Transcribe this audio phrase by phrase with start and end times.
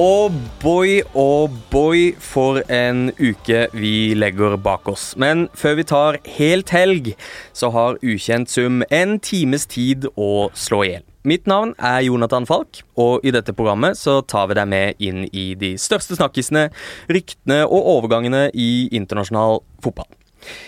[0.00, 0.32] Og
[0.62, 5.10] boy, og boy, for en uke vi legger bak oss.
[5.20, 7.10] Men før vi tar helt helg,
[7.52, 11.04] så har Ukjent sum en times tid å slå i hjel.
[11.28, 15.26] Mitt navn er Jonathan Falk, og i dette programmet så tar vi deg med inn
[15.36, 16.70] i de største snakkisene,
[17.12, 20.08] ryktene og overgangene i internasjonal fotball.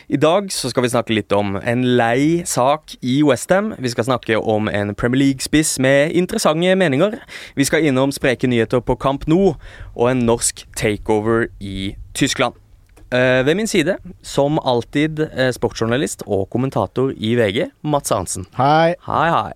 [0.09, 3.73] I dag så skal vi snakke litt om en lei sak i Westham.
[3.79, 7.19] Vi skal snakke om en Premier League-spiss med interessante meninger.
[7.57, 9.55] Vi skal innom spreke nyheter på Kamp Nou
[9.95, 12.59] og en norsk takeover i Tyskland.
[13.13, 18.47] Eh, ved min side, som alltid, eh, sportsjournalist og kommentator i VG, Mats Arntzen.
[18.57, 18.95] Hei.
[19.07, 19.52] Hei, hei.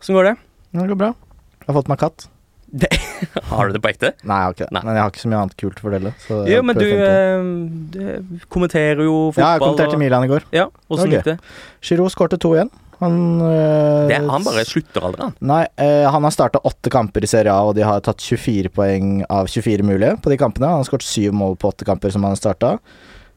[0.00, 0.36] Åssen går det?
[0.72, 1.14] Det går bra.
[1.60, 2.28] Jeg har fått meg katt.
[2.72, 2.90] Det?
[3.50, 4.12] Har du det på ekte?
[4.22, 4.74] Nei, jeg har ikke det.
[4.76, 4.82] Nei.
[4.86, 6.12] Men jeg har ikke så mye annet kult å fortelle.
[6.50, 8.04] Jo, men du, prøver å finne på.
[8.04, 9.42] eh, du kommenterer jo fotball.
[9.44, 10.46] Ja, jeg kommenterte og- Milan i går.
[10.54, 11.36] Ja, Åssen gikk det?
[11.82, 12.70] Giro skårte to igjen.
[13.00, 14.18] Han øh, det?
[14.28, 15.36] Han bare slutter aldri, han.
[15.40, 18.68] Nei, øh, han har starta åtte kamper i Serie A, og de har tatt 24
[18.76, 20.68] poeng av 24 mulige på de kampene.
[20.68, 22.74] Han har skåret syv mål på åtte kamper som han starta.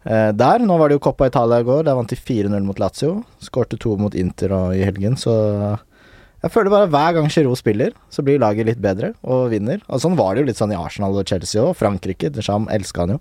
[0.04, 1.86] Uh, der, Nå var det jo Coppa Italia i går.
[1.88, 3.22] Der vant de 4-0 mot Lazio.
[3.40, 5.32] Skårte to mot Inter og i helgen, så
[6.44, 9.80] jeg føler bare hver gang Giroud spiller, så blir laget litt bedre og vinner.
[9.88, 12.34] Og Sånn var det jo litt sånn i Arsenal og Chelsea og Frankrike.
[12.36, 13.20] Deschamps elska han jo.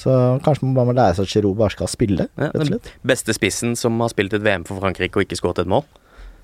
[0.00, 0.14] Så
[0.46, 2.88] kanskje man bare må lære seg at Giroud bare skal spille, Ja, rett og slett.
[3.04, 5.84] Beste spissen som har spilt et VM for Frankrike og ikke skåret et mål.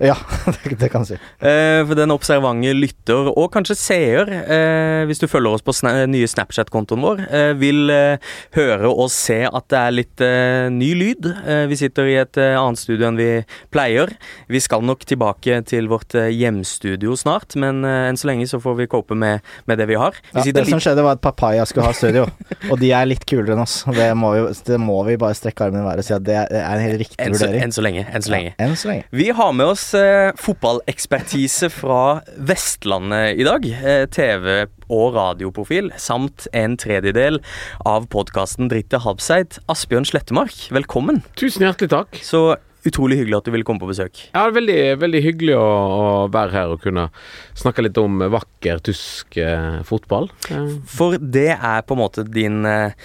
[0.01, 0.15] Ja,
[0.63, 1.29] det, det kan jeg si.
[1.45, 5.93] Eh, for den observante lytter, og kanskje seer, eh, hvis du følger oss på sna
[6.09, 10.91] nye Snapchat-kontoen vår, eh, vil eh, høre og se at det er litt eh, ny
[10.97, 11.29] lyd.
[11.45, 13.29] Eh, vi sitter i et annet studio enn vi
[13.73, 14.13] pleier.
[14.51, 18.89] Vi skal nok tilbake til vårt hjemstudio snart, men enn så lenge så får vi
[18.91, 20.17] cope med, med det vi har.
[20.31, 22.25] Vi Ja, det som skjedde, var at Papaya skulle ha studio,
[22.71, 23.81] og de er litt kulere enn oss.
[23.85, 26.37] Det må, vi, det må vi bare strekke armen i været og si at det
[26.41, 27.63] er en helt riktig enn så, vurdering.
[27.67, 28.05] enn så lenge.
[28.09, 28.53] Enn så lenge.
[28.55, 29.07] Ja, enn så lenge.
[29.21, 33.65] Vi har med oss eh, fotballekspertise fra Vestlandet i dag.
[33.65, 37.39] Eh, TV- og radioprofil, samt en tredjedel
[37.87, 39.59] av podkasten Dritte Habseid.
[39.71, 41.21] Asbjørn Slettemark, velkommen.
[41.39, 42.19] Tusen hjertelig takk.
[42.25, 42.57] Så
[42.87, 44.23] utrolig hyggelig at du ville komme på besøk.
[44.33, 47.09] Ja, veldig, veldig hyggelig å, å være her og kunne
[47.57, 50.31] snakke litt om vakker tysk eh, fotball.
[50.49, 52.95] Eh, For det er på en måte din eh,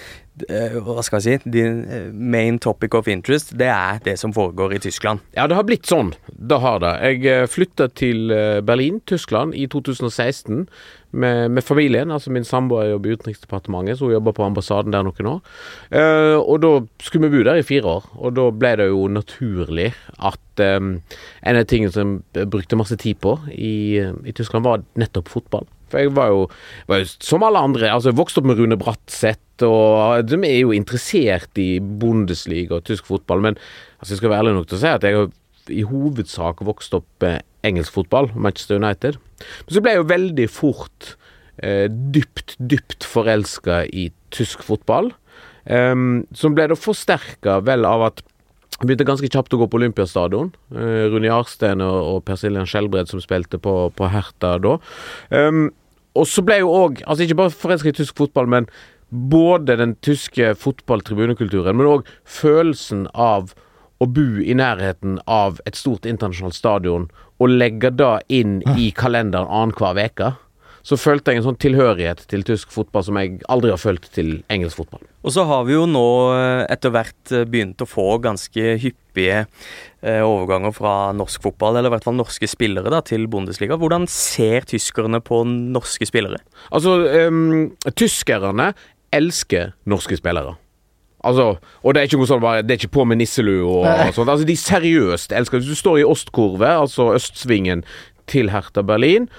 [0.49, 3.53] eh, hva skal jeg si Din eh, main topic of interest.
[3.57, 5.21] Det er det som foregår i Tyskland.
[5.37, 6.13] ja, det har blitt sånn.
[6.31, 6.93] Det har det.
[7.21, 10.65] Jeg flytta til eh, Berlin, Tyskland, i 2016
[11.17, 12.11] med, med familien.
[12.13, 15.55] Altså min samboer jobber i Utenriksdepartementet, så hun jobber på ambassaden der noen år.
[15.93, 16.73] Uh, og da
[17.03, 20.93] skulle vi bo der i fire år, og da ble det jo naturlig at um,
[21.41, 25.67] en av tingene som jeg brukte masse tid på i, i Tyskland, var nettopp fotball.
[25.91, 26.47] For jeg var jo,
[26.89, 30.59] var jo som alle andre, altså jeg vokste opp med Rune Bratseth, og de er
[30.59, 33.55] jo interessert i Bundesliga og tysk fotball, men
[33.97, 35.31] altså jeg skal være ærlig nok til å si at jeg har
[35.73, 39.17] i hovedsak vokst opp med engelsk fotball, Manchester United.
[39.65, 41.13] Men så ble jeg jo veldig fort
[41.63, 45.11] eh, dypt, dypt forelska i tysk fotball.
[45.67, 48.23] Em, som ble da forsterka vel av at
[48.77, 50.51] jeg begynte ganske kjapt å gå på Olympiastadion.
[50.75, 54.75] Eh, Rune Jarstein og, og Per Siljan Skjelbred som spilte på, på Herta da.
[55.33, 55.67] Em,
[56.17, 58.69] og så ble jeg jo òg, altså ikke bare forelska i tysk fotball, men
[59.09, 63.53] både den tyske fotballtribunekulturen, men òg følelsen av
[63.97, 69.49] å bo i nærheten av et stort internasjonalt stadion og legge det inn i kalenderen
[69.49, 70.33] annenhver uke,
[70.87, 74.37] så følte jeg en sånn tilhørighet til tysk fotball som jeg aldri har følt til
[74.53, 75.01] engelsk fotball.
[75.27, 79.41] Og så har vi jo nå eh, etter hvert eh, begynt å få ganske hyppige
[79.43, 83.75] eh, overganger fra norsk fotball, eller i hvert fall norske spillere, da, til Bundesliga.
[83.75, 86.39] Hvordan ser tyskerne på norske spillere?
[86.71, 86.95] Altså,
[87.27, 88.71] um, tyskerne
[89.17, 90.55] elsker norske spillere.
[91.25, 93.85] Altså, og det er ikke noe sånn bare, det er ikke på med nisselue og,
[93.87, 94.29] og sånt.
[94.29, 97.83] Altså, de seriøst elsker Hvis du står i Ostkurve, altså østsvingen
[98.29, 99.29] til Hertha Berlin,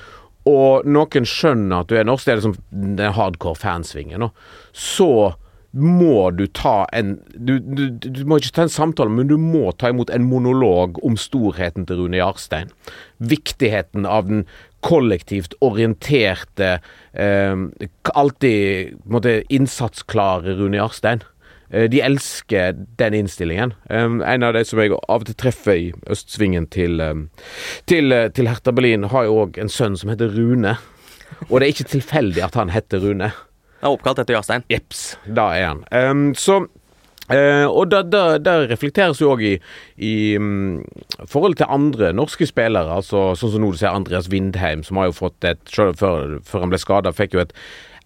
[0.49, 4.31] og noen skjønner at du er norsk, det er liksom den hardcore fansvingen,
[4.73, 5.37] så
[5.79, 9.69] må du ta en du, du, du må ikke ta en samtale, men du må
[9.77, 12.73] ta imot en monolog om storheten til Rune Jarstein.
[13.21, 14.47] Viktigheten av den
[14.87, 16.79] kollektivt orienterte,
[17.13, 17.57] eh,
[18.15, 21.27] alltid måte, innsatsklare Rune Jarstein.
[21.71, 23.75] Eh, De elsker den innstillingen.
[23.91, 27.27] Um, en av de som jeg av og til treffer i østsvingen til, um,
[27.87, 30.77] til, uh, til Hertha Berlin, har jo òg en sønn som heter Rune.
[31.51, 33.31] Og det er ikke tilfeldig at han heter Rune.
[33.79, 34.65] Det er oppkalt etter Jarstein.
[34.73, 35.87] Jeps, da er han.
[35.93, 36.65] Um, så
[37.29, 39.51] Uh, og da, da, da reflekteres jo òg i,
[40.01, 40.79] i um,
[41.29, 45.11] forhold til andre norske spillere, altså sånn som nå du ser Andreas Windheim, som har
[45.11, 47.53] jo fått et selv før, før han ble skada, fikk jo et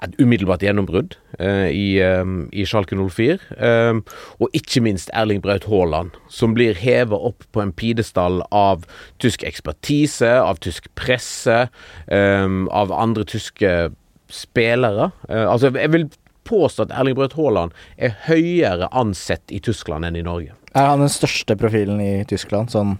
[0.02, 3.38] et umiddelbart gjennombrudd eh, i, eh, i Schalke 04.
[3.54, 4.00] Eh,
[4.43, 8.87] og ikke minst Erling Braut Haaland, som blir heva opp på en pidestall av
[9.22, 11.66] tysk ekspertise, av tysk presse,
[12.08, 13.93] eh, av andre tyske
[14.32, 15.12] spillere.
[15.28, 16.08] Eh, altså, jeg vil
[16.48, 20.56] påstå at Erling Braut Haaland er høyere ansett i Tyskland enn i Norge.
[20.75, 22.96] Er han den største profilen i Tyskland, sånn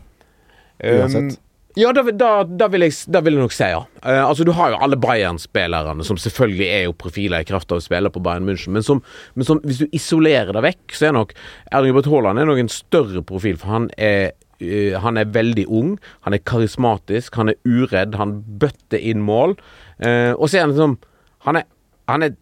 [0.82, 1.38] uansett?
[1.38, 1.42] Um,
[1.78, 3.80] ja, da, da, da, vil jeg, da vil jeg nok si ja.
[4.04, 7.80] Uh, altså, du har jo alle Bayern-spillerne, som selvfølgelig er jo profiler i kraft av
[7.80, 9.02] å spille på Bayern München, men, som,
[9.34, 11.34] men som, hvis du isolerer det vekk, så er nok
[11.72, 15.64] Erling Braut Haaland er nok en større profil, for han er eh, han er veldig
[15.72, 15.94] ung,
[16.26, 19.56] han er karismatisk, han er uredd, han bøtter inn mål.
[20.04, 21.00] Eh, og så er han liksom
[21.42, 21.64] Han er,
[22.06, 22.36] han er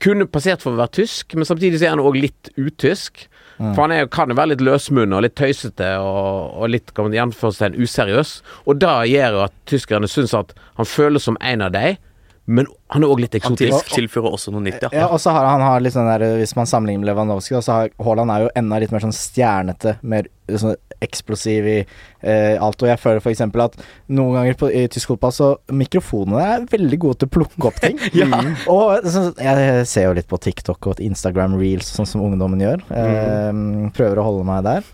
[0.00, 3.26] kunne passert for å være tysk, men samtidig så er han òg litt utysk.
[3.60, 7.10] For han er, kan jo være litt løsmunnet og litt tøysete og, og litt kan
[7.10, 7.16] man
[7.66, 8.30] en useriøs.
[8.64, 12.00] Og det gjør jo at tyskerne syns at han føles som en av dem,
[12.50, 13.92] men han er òg litt eksotisk.
[13.92, 14.90] Han tilfører også noe nytt, ja.
[15.02, 17.76] Ja, og så har han har litt sånn der Hvis man sammenligner med Lewandowski, så
[17.76, 22.82] har Haaland er jo enda litt mer sånn stjernete, mer sånn eksplosiv i eh, alt.
[22.82, 23.44] Og jeg føler f.eks.
[23.44, 23.78] at
[24.12, 27.80] noen ganger på, i tysk fotball så mikrofonene er veldig gode til å plukke opp
[27.84, 28.00] ting.
[28.30, 28.52] Mm.
[28.70, 32.82] Og så, jeg ser jo litt på TikTok og Instagram reels, sånn som ungdommen gjør.
[32.94, 33.60] Eh,
[33.96, 34.86] prøver å holde meg der.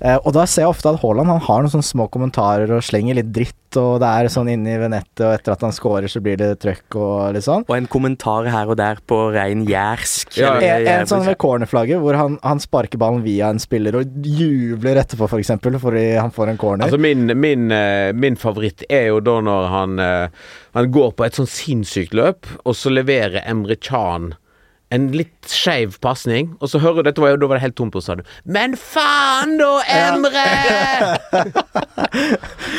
[0.00, 2.84] Eh, og da ser jeg ofte at Haaland han har noen sånne små kommentarer og
[2.84, 6.08] slenger litt dritt, og det er sånn inni ved nettet, og etter at han scorer,
[6.10, 7.66] så blir det trøkk og litt sånn.
[7.68, 10.32] Og en kommentar her og der på rein jærsk.
[10.40, 14.16] Ja, En, en sånn ved cornerflagget hvor han, han sparker ballen via en spiller og
[14.24, 16.88] jubler etterpå, f.eks., for eksempel, fordi han får en corner.
[16.88, 21.28] Altså min, min, eh, min favoritt er jo da når han, eh, han går på
[21.28, 24.32] et sånn sinnssykt løp, og så leverer Emre Chan
[24.90, 27.92] en litt skeiv pasning, og så hører du Dette var da var det helt tomt
[27.94, 28.26] på stadion.
[28.44, 30.46] Men faen da, Emre!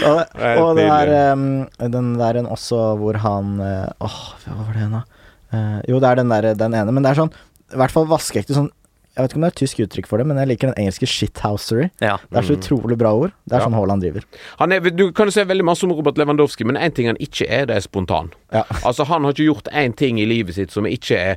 [0.10, 1.46] og, Helt og det er um,
[1.94, 5.04] den der en også hvor han eh, Åh, hva var det igjen, da?
[5.52, 7.34] Uh, jo, det er den der den ene, men det er sånn
[7.74, 8.70] I hvert fall vaskeekte sånn
[9.16, 10.78] Jeg vet ikke om det er et tysk uttrykk for det, men jeg liker den
[10.86, 11.90] engelske shithousery.
[12.00, 12.14] Ja.
[12.32, 13.34] Det er så utrolig bra ord.
[13.44, 13.66] Det er Ja.
[13.68, 14.24] sånn Haaland driver.
[14.62, 17.20] Han er, du kan jo se veldig masse om Robert Lewandowski, men én ting han
[17.20, 18.32] ikke er, det er spontan.
[18.56, 18.64] Ja.
[18.88, 21.36] Altså Han har ikke gjort én ting i livet sitt som ikke er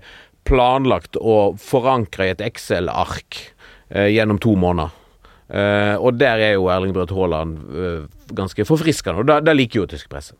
[0.49, 3.41] planlagt og forankra i et Excel-ark
[3.91, 4.93] eh, gjennom to måneder.
[5.49, 8.05] Eh, og der er jo Erling Braut Haaland eh,
[8.35, 10.37] ganske forfriskende, og det, liker jo tysk presse.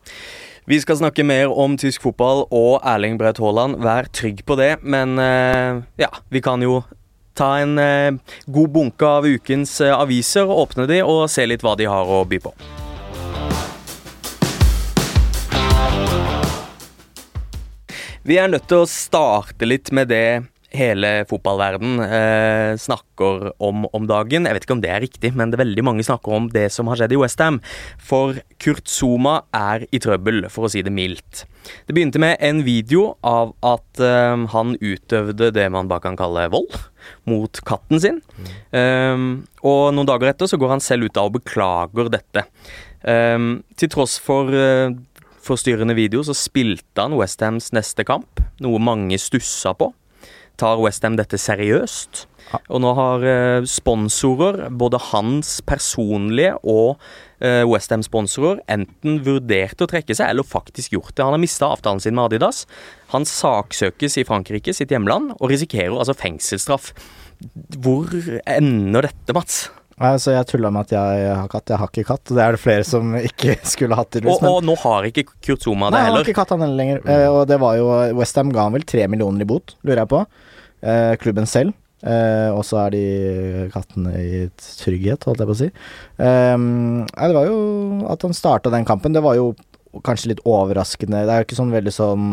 [0.65, 3.77] Vi skal snakke mer om tysk fotball og Erling Braut Haaland.
[3.85, 6.81] Vær trygg på det, men eh, ja, vi kan jo
[7.37, 11.77] ta en eh, god bunke av ukens eh, aviser, åpne de og se litt hva
[11.77, 12.55] de har å by på.
[18.25, 24.07] Vi er nødt til å starte litt med det hele fotballverden eh, snakker om om
[24.09, 24.47] dagen.
[24.49, 26.65] Jeg vet ikke om det er riktig, men det er veldig mange snakker om det
[26.73, 27.61] som har skjedd i Westham.
[28.01, 31.45] For Kurt Zuma er i trøbbel, for å si det mildt.
[31.85, 36.49] Det begynte med en video av at eh, han utøvde det man bare kan kalle
[36.57, 36.73] vold
[37.29, 38.23] mot katten sin.
[38.73, 42.49] Um, og noen dager etter så går han selv ut av og beklager dette.
[43.05, 44.89] Um, til tross for uh,
[45.45, 49.91] forstyrrende video så spilte han Westhams neste kamp, noe mange stussa på.
[50.59, 52.25] Tar Westham dette seriøst?
[52.71, 57.01] Og nå har eh, sponsorer, både hans personlige og
[57.41, 61.25] uh, Westham-sponsorer, enten vurdert å trekke seg eller faktisk gjort det.
[61.25, 62.63] Han har mista avtalen sin med Adidas.
[63.11, 66.93] Han saksøkes i Frankrike, sitt hjemland, og risikerer altså fengselsstraff.
[67.81, 68.13] Hvor
[68.45, 69.65] ender dette, Mats?
[69.95, 71.69] Altså, jeg tulla med at jeg har katt.
[71.71, 72.31] Jeg har ikke katt.
[72.35, 75.63] Det er det flere som ikke skulle hatt, Og, men- og nå har ikke Kurt
[75.63, 76.99] Zuma Nei, det han har ikke katt han heller lenger.
[77.07, 77.87] Eh, og det var jo
[78.19, 80.25] Westham ga han vel tre millioner i bot, lurer jeg på.
[80.83, 81.71] Eh, klubben selv.
[82.05, 83.05] Eh, og så er de
[83.73, 85.69] kattene i trygghet, holdt jeg på å si.
[86.19, 87.55] Eh, nei, det var jo
[88.11, 89.53] at han starta den kampen, det var jo
[90.03, 91.23] kanskje litt overraskende.
[91.23, 92.27] Det er jo ikke sånn veldig sånn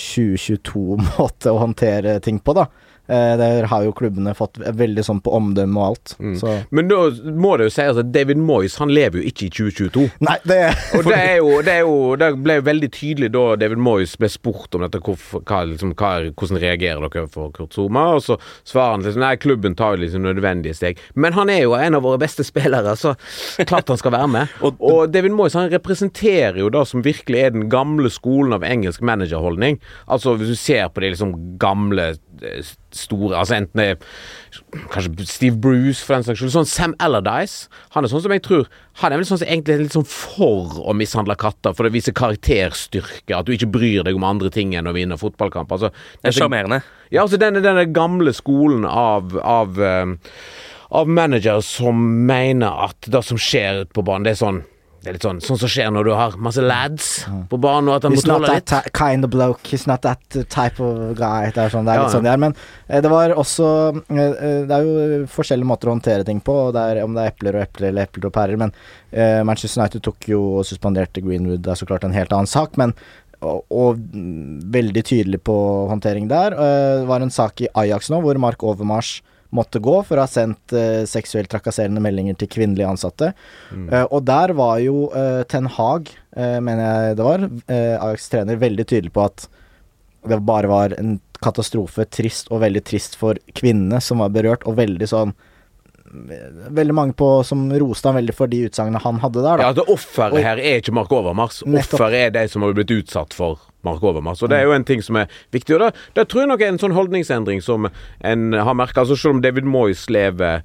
[0.00, 2.66] 2022-måte å håndtere ting på, da.
[3.10, 6.12] Eh, der har jo klubbene fått veldig sånn på omdømme og alt.
[6.22, 6.34] Mm.
[6.38, 6.98] Så Men da
[7.42, 10.04] må det jo sies at David Moyes han lever jo ikke i 2022.
[10.28, 10.58] Nei, det
[11.00, 14.14] Og det er jo, det er jo Det ble jo veldig tydelig da David Moyes
[14.20, 18.22] ble spurt om dette, hvor, hva, liksom, hva, hvordan reagerer dere for Kurt Zuma, og
[18.22, 18.36] så
[18.68, 21.02] svarer han liksom nei, klubben tar jo liksom nødvendige steg.
[21.18, 23.16] Men han er jo en av våre beste spillere, så
[23.66, 24.54] klart han skal være med.
[24.66, 28.62] Og- Og David Moyes han representerer jo det som virkelig er den gamle skolen av
[28.66, 29.80] engelsk managerholdning.
[30.06, 32.12] Altså hvis du ser på de liksom gamle
[32.42, 32.62] eh,
[32.96, 36.52] store Altså enten det er kanskje Steve Bruce for den saks skyld.
[36.54, 37.68] Sånn Sam Allardyce.
[37.94, 38.66] Han er sånn som jeg tror
[39.00, 41.94] Han er vel sånn som egentlig er litt sånn for å mishandle katter, for det
[41.94, 43.32] viser karakterstyrke.
[43.36, 45.70] At du ikke bryr deg om andre ting enn å vinne fotballkamp.
[45.72, 45.90] Altså,
[46.22, 46.82] Det er sjarmerende.
[47.10, 50.12] ja, altså denne, denne gamle skolen av, av, eh,
[50.90, 54.64] av managere som mener at det som skjer ute på banen, det er sånn
[55.00, 57.06] det er litt sånn sånn som skjer når du har masse lads
[57.48, 58.92] på banen, og at han må He's not tåle that litt.
[58.98, 60.20] kind of bloke, he's not that
[60.52, 61.48] type of guy.
[61.54, 62.42] Det er, sånn, det er Ja, litt sånn det er.
[62.42, 62.54] Men
[62.88, 66.58] eh, det var også eh, eh, Det er jo forskjellige måter å håndtere ting på,
[66.76, 68.60] det er, om det er epler og epler eller epler og pærer.
[68.60, 68.74] Men
[69.10, 72.50] eh, Manchester United tok jo og suspenderte Greenwood, det er så klart en helt annen
[72.50, 72.76] sak.
[72.80, 72.92] Men
[73.40, 73.96] og, og
[74.76, 75.54] veldig tydelig på
[75.88, 76.52] håndtering der.
[76.52, 79.22] Eh, det var en sak i Ajax nå hvor Mark Overmars
[79.56, 83.32] måtte gå for å ha sendt uh, seksuelt trakasserende meldinger til kvinnelige ansatte.
[83.74, 83.88] Mm.
[83.90, 87.42] Uh, og der var jo uh, Ten Hag, mener jeg det var,
[87.74, 89.48] Ajax trener, veldig tydelig på at
[90.30, 94.76] det bare var en katastrofe, trist og veldig trist for kvinnene som var berørt, og
[94.78, 95.34] veldig sånn
[96.70, 99.58] veldig mange på, som roste han veldig for de utsagnene han hadde der.
[99.58, 99.66] Da.
[99.66, 101.60] Ja, altså Offeret her er ikke Mark Overmars.
[101.66, 104.42] Offeret er de som har blitt utsatt for Mark Overmars.
[104.42, 105.76] Og det er jo en ting som er viktig.
[105.76, 107.88] Og Det, tror jeg nok er en sånn holdningsendring som
[108.20, 109.02] en har merka.
[109.02, 110.64] Altså, selv om David Moyes lever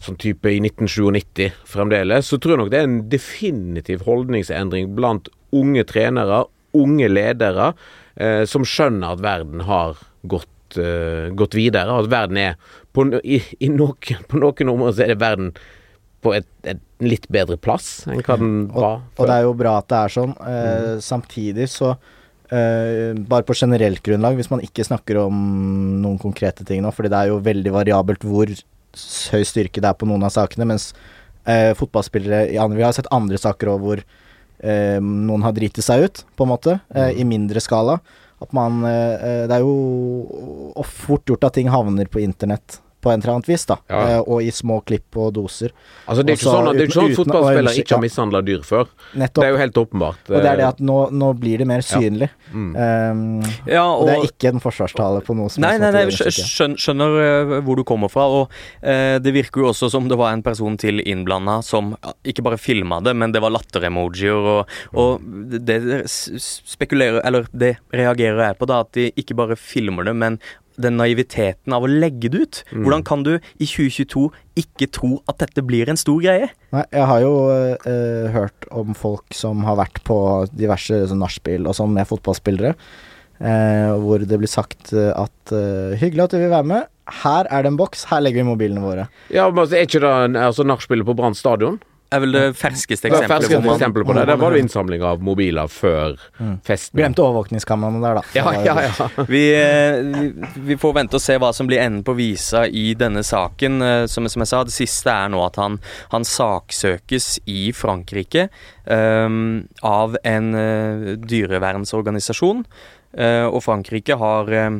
[0.00, 5.28] sånn type i 1997 fremdeles, så tror jeg nok det er en definitiv holdningsendring blant
[5.56, 6.44] unge trenere,
[6.76, 7.72] unge ledere,
[8.16, 11.98] eh, som skjønner at verden har gått, eh, gått videre.
[12.00, 12.56] At verden er
[12.92, 15.52] på, i, i noen, på noen områder så er det verden
[16.20, 19.22] på et, et, litt bedre plass enn hva den var før.
[19.22, 20.34] Og, og det er jo bra at det er sånn.
[20.44, 21.04] Eh, mm.
[21.04, 21.94] Samtidig så
[22.54, 25.36] eh, Bare på generelt grunnlag, hvis man ikke snakker om
[26.02, 29.98] noen konkrete ting nå, fordi det er jo veldig variabelt hvor høy styrke det er
[29.98, 30.90] på noen av sakene, mens
[31.46, 35.84] uh, fotballspillere i andre Vi har sett andre saker òg hvor uh, noen har driti
[35.84, 38.00] seg ut, på en måte, eh, i mindre skala.
[38.40, 43.34] At man Det er jo fort gjort at ting havner på internett på en eller
[43.34, 43.78] annet vis, da.
[43.90, 44.00] Ja.
[44.00, 45.72] Eh, og i små klipp og doser.
[46.06, 48.42] Altså Det er ikke sånn at, det er ikke sånn at fotballspillere ikke har mishandla
[48.46, 48.90] dyr før.
[49.14, 49.42] Nettopp.
[49.42, 50.22] Det er jo helt åpenbart.
[50.28, 52.30] Og det er det at nå, nå blir det mer synlig.
[52.30, 52.50] Ja.
[52.50, 52.70] Mm.
[52.74, 53.22] Um,
[53.68, 57.18] ja, og, det er ikke en forsvarstale på noe som Nei, nei, nei, skjønner, skjønner
[57.20, 58.26] uh, hvor du kommer fra.
[58.40, 58.50] Og
[58.84, 61.94] uh, det virker jo også som det var en person til innblanda som
[62.26, 65.78] ikke bare filma det, men det var latter-emojier, og, og, det
[66.10, 70.38] spekulerer Eller det reagerer jeg på, da, at de ikke bare filmer det, men
[70.82, 72.62] den naiviteten av å legge det ut.
[72.70, 72.84] Mm.
[72.84, 74.26] Hvordan kan du i 2022
[74.60, 76.50] ikke tro at dette blir en stor greie?
[76.74, 80.18] Nei, jeg har jo uh, hørt om folk som har vært på
[80.52, 82.74] diverse sånn nachspiel og sånn med fotballspillere,
[83.40, 86.90] uh, hvor det blir sagt at uh, hyggelig at du vil være med.
[87.20, 89.08] Her er det en boks, her legger vi mobilene våre.
[89.34, 91.80] Ja, men altså, Er ikke det altså, nachspielet på Brann stadion?
[92.10, 93.28] Er vel det ferskeste eksempelet.
[93.28, 94.24] Det ferskeste eksempelet på det.
[94.30, 96.56] Der var det innsamling av mobiler før mm.
[96.66, 96.98] festen.
[97.00, 98.24] Glemte overvåkningskameraene der, da.
[98.34, 99.08] Ja, ja, ja.
[99.30, 103.22] Vi, eh, vi, får vente og se hva som blir enden på visa i denne
[103.26, 103.80] saken.
[103.86, 105.80] Eh, som, som jeg sa, det siste er nå at han,
[106.14, 108.48] han saksøkes i Frankrike
[108.86, 110.54] um, av en
[111.30, 112.64] dyrevernsorganisasjon.
[113.10, 114.76] Uh, og Frankrike har, uh,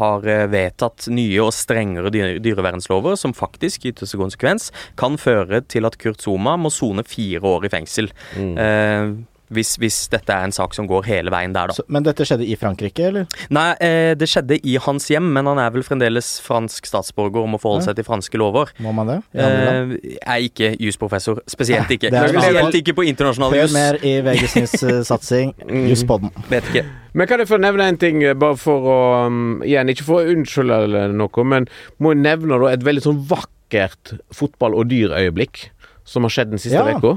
[0.00, 2.10] har, vedtatt nye og strengere
[2.42, 7.44] dyrevernslover som faktisk i ytterste konsekvens kan føre til at Kurt Zuma må sone fire
[7.46, 8.10] år i fengsel.
[8.34, 9.26] Mm.
[9.54, 11.76] Hvis, hvis, dette er en sak som går hele veien der, da.
[11.76, 13.28] Så, men dette skjedde i Frankrike, eller?
[13.54, 17.52] Nei, eh, det skjedde i hans hjem, men han er vel fremdeles fransk statsborger og
[17.54, 18.72] må forholde seg til franske lover.
[18.82, 19.18] Må man det?
[19.38, 21.42] Eh, jeg er ikke jusprofessor.
[21.50, 22.10] Spesielt ikke.
[22.10, 23.70] Spesielt ikke på internasjonal jus.
[23.70, 25.54] Hør mer i VGs Nyhets-satsing.
[25.66, 25.88] Mm.
[25.90, 26.30] Juspodden.
[26.48, 26.84] Vet ikke.
[27.16, 30.22] Men kan jeg få nevne en ting, eh, bare for å um, Igjen, ikke for
[30.22, 31.66] å unnskylde eller noe, men
[32.02, 35.66] må jeg nevne da et veldig sånn vakkert fotball- og dyrøyeblikk
[36.06, 37.16] som har skjedd den siste uka.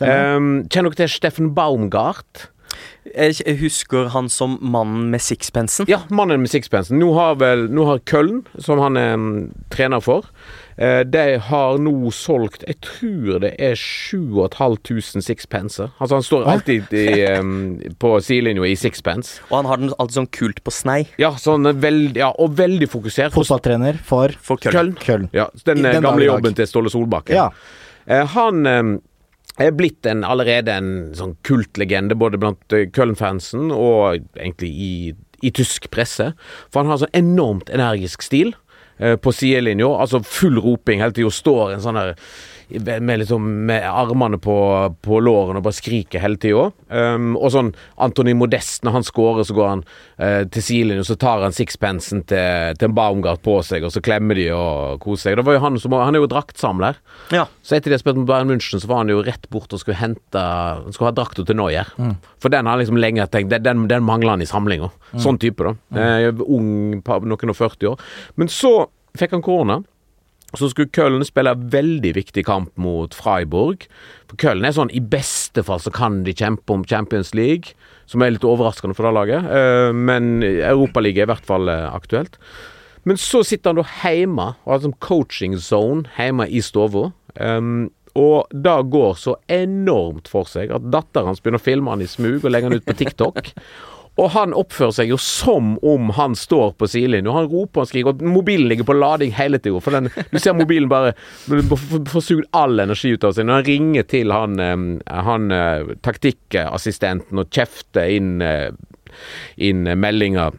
[0.00, 2.50] Um, kjenner dere til Steffen Baumgart?
[3.06, 5.86] Jeg husker han som mannen med sixpensen.
[5.88, 6.98] Ja, mannen med sixpensen.
[7.00, 9.28] Nå har vel Nå har Køln, som han er um,
[9.72, 10.26] trener for,
[10.80, 15.94] uh, de har nå solgt Jeg tror det er 7500 sixpenser.
[15.96, 19.40] Altså, han står alltid i, um, på sidelinja i sixpence.
[19.48, 21.00] Og han har den alltid sånn kult på snei.
[21.22, 23.36] Ja, sånn veldig, ja og veldig fokusert.
[23.36, 24.96] Fotballtrener for, for Køln.
[25.00, 25.30] Køln.
[25.36, 27.38] Ja, den, den gamle jobben til Ståle Solbakken.
[27.38, 27.52] Ja.
[28.10, 28.96] Uh, han um,
[29.58, 34.92] er blitt en, allerede en sånn kultlegende både blant eh, Köln-fansen og egentlig i,
[35.40, 36.32] i, tysk presse.
[36.68, 38.52] For han har sånn enormt energisk stil
[38.98, 39.88] eh, på sidelinja.
[39.88, 41.38] Altså full roping helt til tida.
[41.40, 42.14] Står en sånn der
[42.68, 44.56] med, liksom, med armene på,
[45.02, 46.68] på lårene og bare skriker hele tida.
[46.90, 47.70] Um, og sånn
[48.02, 52.24] Antony Modest, når han scorer, så går han uh, til sidelinjen, så tar han sixpensen
[52.26, 55.38] til, til en Baumgart på seg, og så klemmer de og koser seg.
[55.38, 56.98] Det var jo han, som, han er jo draktsamler.
[57.34, 57.46] Ja.
[57.62, 59.82] Så etter de har spilt med Bayern München, så var han jo rett bort og
[59.82, 61.88] skulle hente Han skulle ha drakta til Neuer.
[61.98, 62.16] Mm.
[62.42, 64.90] For den har liksom lenge tenkt Den, den mangler han i samlinga.
[65.12, 65.20] Mm.
[65.22, 65.74] Sånn type, da.
[65.94, 66.02] Mm.
[66.02, 66.70] Uh, ung,
[67.30, 68.08] noen og 40 år.
[68.40, 68.74] Men så
[69.16, 69.80] fikk han korona
[70.60, 73.86] så skulle Köln spille en veldig viktig kamp mot Freiburg.
[74.30, 78.22] For Köln er sånn I beste fall så kan de kjempe om Champions League, som
[78.22, 79.50] er litt overraskende for det laget.
[79.50, 82.40] Eh, men Europaligaen er i hvert fall eh, aktuelt.
[83.06, 87.12] Men så sitter han da hjemme og har sånn coaching zone hjemme i stua.
[87.38, 92.02] Um, og det går så enormt for seg at datteren hans begynner å filme han
[92.02, 93.52] i smug og legge han ut på TikTok.
[94.16, 97.32] Og han oppfører seg jo som om han står på sidelinjen.
[97.36, 99.80] Han roper og skriker, og mobilen ligger på lading hele tida.
[99.84, 101.12] For den, du ser mobilen bare
[101.44, 103.48] får sugd all energi ut av seg.
[103.48, 104.86] Når han ringer til han, eh,
[105.28, 108.70] han eh, taktikkassistenten og kjefter inn, eh,
[109.56, 110.56] inn meldinger,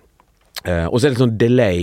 [0.67, 1.81] og så er det sånn delay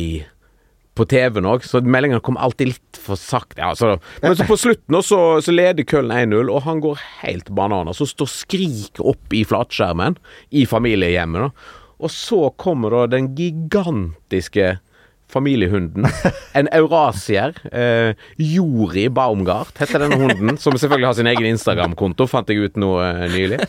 [0.95, 3.59] på TV-en òg, så meldingene kommer alltid litt for sakte.
[3.61, 7.51] Ja, så, men så på slutten så, så leder Køln 1-0, og han går helt
[7.55, 7.97] bananer.
[7.97, 10.19] Så står skrik opp i flatskjermen
[10.55, 11.49] i familiehjemmet.
[11.49, 11.85] Da.
[12.05, 14.77] Og så kommer da den gigantiske
[15.35, 16.07] familiehunden.
[16.59, 17.57] En eurasier.
[17.75, 22.79] Eh, Jori Baumgart heter denne hunden, som selvfølgelig har sin egen Instagram-konto, fant jeg ut
[22.79, 23.63] nå eh, nylig.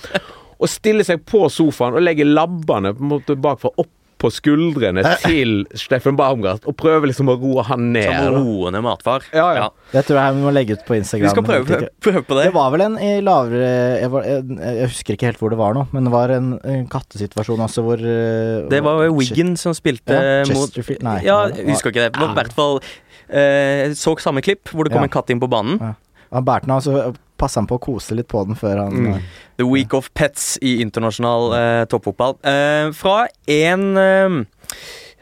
[0.61, 3.91] Og stiller seg på sofaen og legger labbene på en måte bakfra opp
[4.25, 8.09] på skuldrene til Steffen Baumgart og prøver liksom å roe han ned.
[8.09, 9.25] Som roende matfar.
[9.35, 9.67] Ja, ja.
[9.91, 11.27] Det tror jeg vi må legge ut på Instagram.
[11.27, 12.47] Vi skal prøve, prøve på det.
[12.49, 15.59] Det var vel en i lavere jeg, var, jeg, jeg, husker ikke helt hvor det
[15.61, 19.75] var nå, men det var en, en kattesituasjon også hvor uh, Det var Wiggen som
[19.77, 21.19] spilte ja, mot Nei.
[21.25, 22.25] Ja, jeg husker ikke det.
[22.25, 25.09] I hvert fall uh, så samme klipp hvor det kom Ja.
[25.09, 25.77] en katt inn på banen.
[25.81, 25.93] Ja.
[26.35, 27.13] Han bærte den av, så
[27.45, 29.09] passa han på å kose litt på den før han Mm.
[29.15, 32.37] eh, The Week of Pets i internasjonal eh, toppfotball.
[32.43, 34.41] Eh, fra en eh,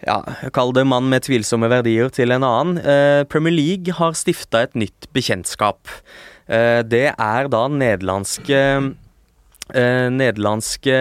[0.07, 0.17] ja,
[0.55, 2.79] kall det mann med tvilsomme verdier til en annen.
[2.81, 5.87] Eh, Premier League har stifta et nytt bekjentskap.
[6.51, 8.59] Eh, det er da nederlandske
[9.73, 10.97] eh, Nederlandske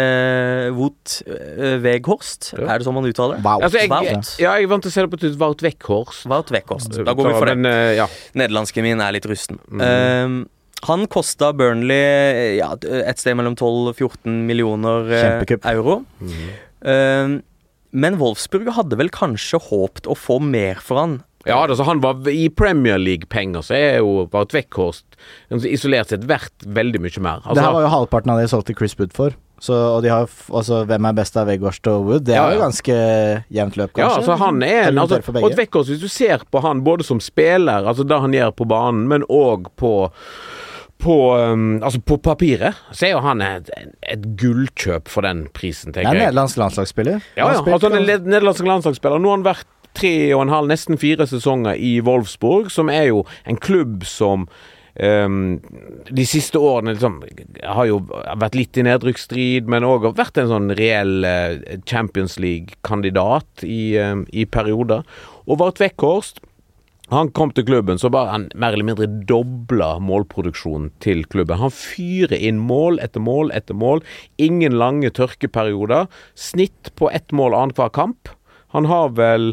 [0.76, 2.68] Wout eh, Weghorst, Ja.
[2.70, 3.44] er det sånn man uttaler det?
[3.58, 4.30] Altså, jeg, Wout.
[4.38, 6.26] ja, jeg er vant til å se det på et Wout Weghorst.
[6.30, 6.94] Wout Weghorst.
[7.04, 7.56] Da går vi for det.
[7.58, 8.06] Men, eh, ja.
[8.38, 9.58] Nederlandsken min er litt rusten.
[9.66, 9.82] Mm.
[9.82, 10.48] Eh,
[10.88, 15.66] han kosta Burnley ja, et sted mellom 12 og 14 millioner eh, Kjempekupp.
[15.72, 15.98] euro.
[16.82, 17.36] Eh,
[17.92, 21.20] men Wolfsburg hadde vel kanskje håpt å få mer for han.
[21.44, 26.66] Ja, altså han var I Premier League-penger så er jo Wout altså, isolert sett verdt
[26.66, 27.40] veldig mye mer.
[27.42, 29.34] Det her Altså, var jo halvparten av det jeg solgte Chris Wood for.
[29.62, 32.24] Så, og de har altså, Hvem er best av Weghorst og Wood?
[32.26, 32.94] Det er Ja, jo ganske
[33.54, 34.18] jevnt løp, ja, kanskje.
[34.22, 35.58] altså han er en altså, og.
[35.58, 39.04] Weghorst, Hvis du ser på han både som spiller, altså det han gjør på banen,
[39.10, 39.92] men òg på
[41.02, 43.70] på, um, altså på papiret så er jo han et,
[44.06, 46.28] et gullkjøp for den prisen, er tenker jeg.
[46.28, 47.22] nederlandsk landslagsspiller.
[47.36, 47.62] Ja, ja.
[47.62, 49.22] Altså, han er nederlandsk landslagsspiller.
[49.22, 53.10] Nå har han vært tre og en halv, nesten fire sesonger i Wolfsburg, som er
[53.10, 54.46] jo en klubb som
[55.00, 55.58] um,
[56.08, 57.18] de siste årene liksom,
[57.62, 63.66] har jo vært litt i nedrykksstrid, men òg vært en sånn reell eh, Champions League-kandidat
[63.66, 65.04] i, um, i perioder.
[65.46, 66.42] Og Vart Weghorst
[67.12, 71.60] han kom til klubben, så bare han mer eller mindre dobla målproduksjonen til klubben.
[71.60, 74.00] Han fyrer inn mål etter mål etter mål.
[74.40, 76.08] Ingen lange tørkeperioder.
[76.34, 78.32] Snitt på ett mål annenhver kamp.
[78.72, 79.52] Han har vel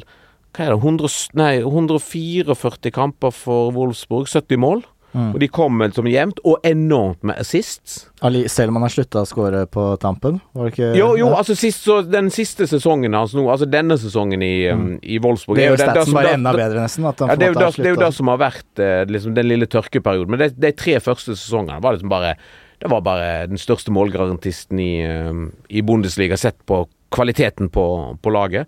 [0.56, 4.82] hva er det, 100, nei, 144 kamper for Wolfsburg, 70 mål.
[5.14, 5.32] Mm.
[5.34, 8.04] Og de kom liksom jevnt, og enormt med assists.
[8.26, 10.38] Ali, selv om han har slutta å skåre på tampen?
[10.54, 13.98] Var det ikke Jo, jo, altså sist, så den siste sesongen hans nå, altså denne
[14.02, 14.88] sesongen i, mm.
[15.02, 17.08] i Wolfsburg Det er jo statsen som- bare da- enda bedre, nesten.
[17.08, 19.50] Ja, det, er jo det, det er jo det som har vært eh, liksom, den
[19.50, 20.36] lille tørkeperioden.
[20.36, 22.36] Men de, tre første sesongene var liksom bare
[22.80, 27.86] Det var bare den største målgarantisten i, eh, i Bundesliga sett på kvaliteten på,
[28.22, 28.68] på laget.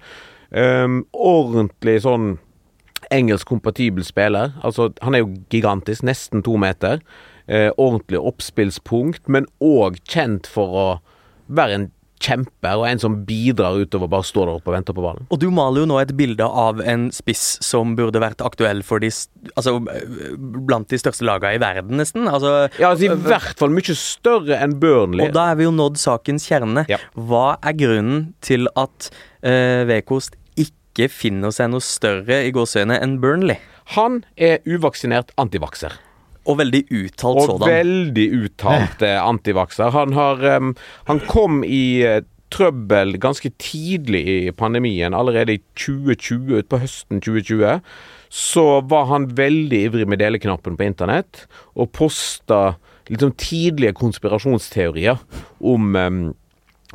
[0.51, 2.33] Um, ordentlig sånn
[3.11, 4.55] engelsk kompatibel spiller.
[4.63, 7.01] Altså, han er jo gigantisk, nesten to meter.
[7.47, 10.85] Eh, ordentlig oppspillspunkt, men òg kjent for å
[11.51, 11.89] være en
[12.21, 15.27] kjemper og en som bidrar utover bare står der oppe og venter på ballen.
[15.33, 19.01] Og du maler jo nå et bilde av en spiss som burde vært aktuell for
[19.03, 19.09] de
[19.57, 20.35] Altså øh,
[20.69, 22.27] blant de største lagene i verden, nesten.
[22.29, 25.25] Altså Ja, altså I hvert fall mye større enn Burnley.
[25.25, 26.85] Og da er vi jo nådd sakens kjerne.
[26.91, 27.01] Ja.
[27.17, 30.37] Hva er grunnen til at uh, Vekost
[30.91, 33.59] ikke finner seg noe større i gåsøyene enn Burnley?
[33.95, 35.95] Han er uvaksinert antivakser.
[36.49, 37.69] Og veldig uttalt Og sådan.
[37.69, 39.91] veldig uttalt eh, antivakser.
[39.93, 40.75] Han har um,
[41.05, 47.79] Han kom i uh, trøbbel ganske tidlig i pandemien, allerede i 2020, utpå høsten 2020.
[48.31, 52.75] Så var han veldig ivrig med deleknappen på internett, og posta
[53.11, 55.19] liksom tidlige konspirasjonsteorier
[55.59, 56.21] om em,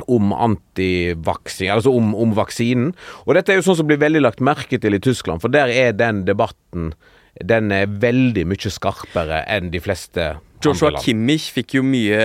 [0.04, 2.92] om antivaksing, altså om, om vaksinen.
[3.24, 5.72] Og dette er jo sånn som blir veldig lagt merke til i Tyskland, for der
[5.72, 6.92] er den debatten
[7.44, 10.88] den er veldig mye skarpere enn de fleste Joshua.
[11.02, 12.16] Kimmich fikk jo mye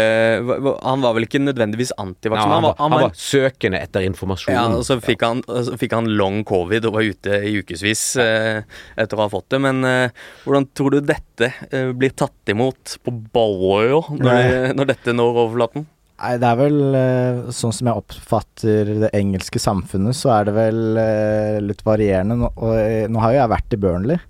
[0.88, 4.56] Han var vel ikke nødvendigvis Ja, antivaksin, han, han, han han var søkende etter informasjon.
[4.56, 8.06] Ja, og så fikk han, så fikk han long covid og var ute i ukevis
[8.24, 8.64] eh,
[8.96, 9.62] etter å ha fått det.
[9.68, 15.16] Men eh, hvordan tror du dette eh, blir tatt imot på Balløya når, når dette
[15.18, 15.90] når overflaten?
[16.22, 20.54] Nei, det er vel eh, sånn som jeg oppfatter det engelske samfunnet, så er det
[20.54, 22.38] vel eh, litt varierende.
[22.44, 24.22] Nå, og, eh, nå har jo jeg vært i Burnley,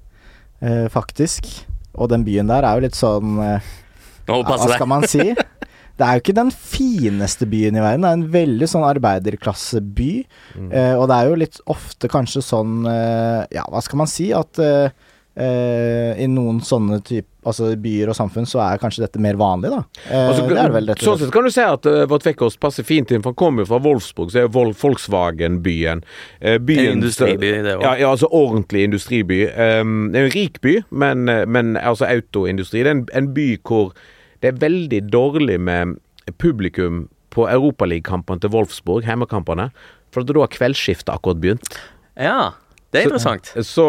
[0.93, 1.47] faktisk.
[1.97, 5.31] Og den byen der er jo litt sånn Hva skal man si?
[5.97, 8.05] Det er jo ikke den fineste byen i verden.
[8.05, 10.11] Det er en veldig sånn arbeiderklasseby.
[10.55, 10.69] Mm.
[10.97, 14.31] og det er jo litt ofte kanskje sånn Ja, hva skal man si?
[14.33, 14.57] At
[15.35, 19.33] eh, eh, i noen sånne type Altså byer og samfunn så er kanskje dette mer
[19.33, 19.79] vanlig, da.
[20.05, 22.59] Uh, Altså, det er vel dette, sånn sett kan du si at uh, Vårt Vekkås
[22.61, 26.03] passer fint inn, for han kommer jo fra Wolfsburg, så er jo Vol Volkswagen-byen.
[26.37, 27.81] Eh, En industriby, det òg.
[27.87, 29.39] Ja, ja, altså ordentlig industriby.
[29.57, 32.83] Um, det er en rik by, men, eh, men altså autoindustri.
[32.85, 33.95] Det er en, en by hvor
[34.45, 35.97] det er veldig dårlig med
[36.37, 39.71] publikum på europaligakampene til Wolfsburg, hjemmekampene.
[40.13, 41.77] For at da har kveldsskiftet akkurat begynt.
[42.19, 42.51] Ja,
[42.91, 43.51] det er interessant.
[43.55, 43.85] Så, så,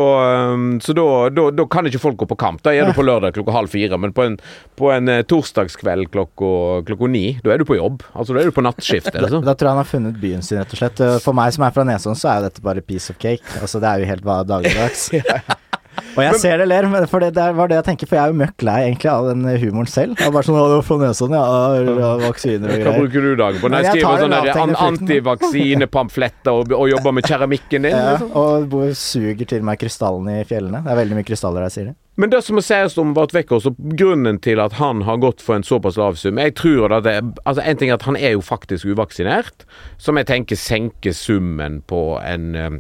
[0.87, 2.63] så da, da, da kan ikke folk gå på kamp.
[2.63, 3.99] Da er du på lørdag klokka halv fire.
[3.99, 4.37] Men på en,
[4.79, 6.53] på en eh, torsdagskveld klokka,
[6.87, 8.05] klokka ni, da er du på jobb.
[8.15, 9.11] Altså da er du på nattskift.
[9.13, 9.43] Da, Liksom.
[9.47, 11.03] da tror jeg han har funnet byen sin, rett og slett.
[11.25, 13.43] For meg som er fra Nesodden, så er jo dette bare piece of cake.
[13.61, 15.11] Altså, det er jo helt dagligdags.
[16.17, 18.25] Og jeg ser det ler, men for det, det var det jeg tenker, for jeg
[18.25, 20.21] er jo møkk lei egentlig av den humoren selv.
[20.21, 22.11] Jeg bare sånn Å, fra Nesodden, ja.
[22.23, 22.89] Vaksiner og greier.
[22.89, 23.71] Hva bruker du dagen på?
[23.73, 27.97] Nei, jeg skriver sånn sånne antivaksinepamfletter og, og jobber med keramikken din.
[28.03, 28.33] Ja, Liksom.
[28.37, 30.81] og suger til meg krystallene i fjellene.
[30.85, 31.95] Det er veldig mye krystaller der, sier de.
[32.21, 35.41] Men det som må sies om Vart Vekkås, og grunnen til at han har gått
[35.45, 37.15] for en såpass lav sum Jeg tror at det,
[37.49, 39.65] altså En ting er at han er jo faktisk uvaksinert,
[39.97, 42.77] som jeg tenker senker summen på en eh,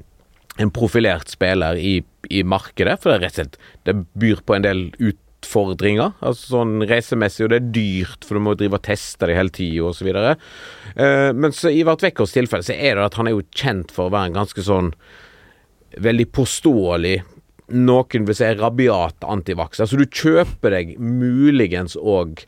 [0.60, 1.96] en profilert spiller i,
[2.30, 6.12] i markedet, for det er rett og slett Det byr på en del utfordringer.
[6.20, 9.54] Altså sånn reisemessig, og det er dyrt, for du må drive og teste det hele
[9.54, 10.12] tida osv.
[10.12, 13.94] Uh, men så i Vart Vekkers tilfelle så er det at han er jo kjent
[13.94, 14.92] for å være en ganske sånn
[16.02, 17.16] veldig påståelig
[17.72, 19.80] noen vil si rabiat antivaks.
[19.80, 22.44] Altså du kjøper deg muligens òg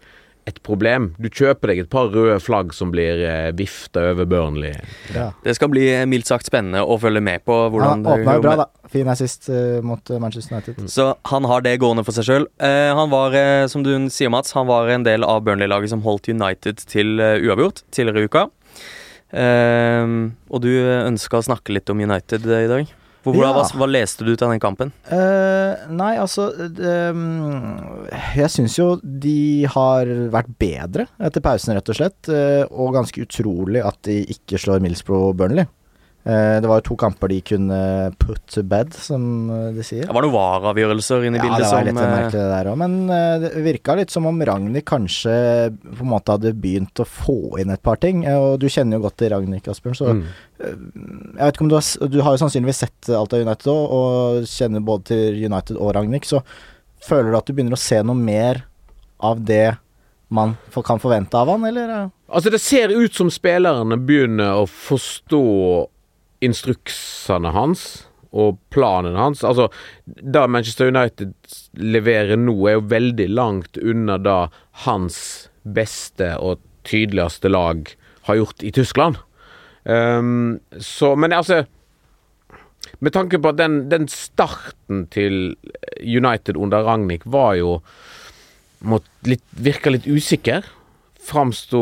[0.49, 1.11] et problem.
[1.21, 4.75] Du kjøper deg et par røde flagg som blir eh, vifta over Burnley.
[5.15, 5.31] Ja.
[5.45, 8.45] Det skal bli eh, mildt sagt spennende å følge med på hvordan Han åpna jo
[8.45, 8.69] bra, da.
[8.93, 10.91] Fin assist eh, mot eh, Manchester United.
[10.93, 12.49] Så han har det gående for seg sjøl.
[12.61, 16.29] han var, eh, som du sier, Mats, han var en del av Burnley-laget som holdt
[16.33, 18.49] United til eh, uavgjort tidligere i uka.
[19.35, 20.13] Eh,
[20.51, 22.95] og du ønska å snakke litt om United eh, i dag.
[23.25, 23.53] Hvor, Ja.
[23.57, 24.91] hva, hva leste du ut av den kampen?
[25.09, 31.97] Uh, nei, altså mm, Jeg syns jo de har vært bedre etter pausen, rett og
[31.99, 32.21] slett.
[32.29, 35.67] Uh, og ganske utrolig at de ikke slår Millsbro Burnley.
[36.25, 37.79] Eh, det var jo to kamper de kunne
[38.17, 40.07] put to bed, som eh, de sier.
[40.09, 42.47] Det var noen VAR-avgjørelser inne i Ja, bildet det var som litt eh, merkelig det
[42.55, 45.35] der òg, men eh, det virka litt som om Ragnhild kanskje
[45.85, 48.25] på en måte hadde begynt å få inn et par ting.
[48.25, 50.25] eh, og du kjenner jo godt til Ragnhild, Asbjørn, så Mm.
[50.65, 53.85] jeg vet ikke om du har, du har jo sannsynligvis sett alt av United òg,
[54.01, 56.41] og kjenner både til United og Ragnhild, så
[57.05, 58.65] føler du at du begynner å se noe mer
[59.21, 59.77] av det
[60.33, 61.89] man kan forvente av han, eller?
[61.91, 62.09] eh?
[62.33, 65.43] Altså Det ser ut som spillerne begynner å forstå
[66.45, 68.05] instruksene hans
[68.35, 69.45] og planen hans.
[69.47, 69.69] Altså,
[70.05, 71.35] det Manchester United
[71.79, 74.41] leverer nå, er jo veldig langt unna det
[74.87, 75.19] hans
[75.63, 77.89] beste og tydeligste lag
[78.27, 79.21] har gjort i Tyskland.
[79.85, 81.67] Um, så, men altså
[83.05, 85.57] Med tanke på at den, den starten til
[86.01, 87.81] United under Ragnhild var jo
[89.65, 90.65] Virka litt usikker.
[91.21, 91.81] Framsto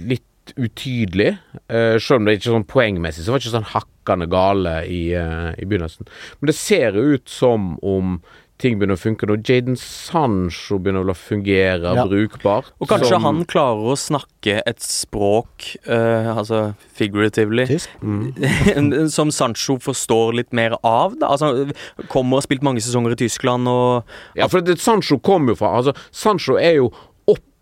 [0.00, 0.24] litt
[0.56, 1.36] utydelig.
[1.72, 5.02] Uh, selv om det ikke sånn poengmessig, så var det ikke sånn hakkende gale i,
[5.16, 6.08] uh, i begynnelsen.
[6.40, 8.18] Men det ser jo ut som om
[8.62, 9.34] ting begynner å funke nå.
[9.42, 12.04] Jaden Sancho begynner vel å fungere Ja.
[12.06, 12.70] brukbart.
[12.80, 17.66] Og kanskje som- han klarer å snakke et språk, uh, altså figuratively,
[18.00, 19.10] mm.
[19.10, 21.18] som Sancho forstår litt mer av.
[21.18, 21.26] Da.
[21.34, 21.72] Altså,
[22.08, 24.04] kommer og har spilt mange sesonger i Tyskland og
[24.36, 26.92] Ja, for det, Sancho kom jo fra Altså, Sancho er jo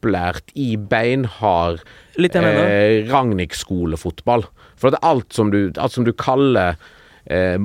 [0.03, 1.83] opplært i beinhard
[2.19, 4.45] eh, Ragnhild-skolefotball.
[4.77, 6.75] For det alt som du, alt som du kaller
[7.31, 7.59] eh,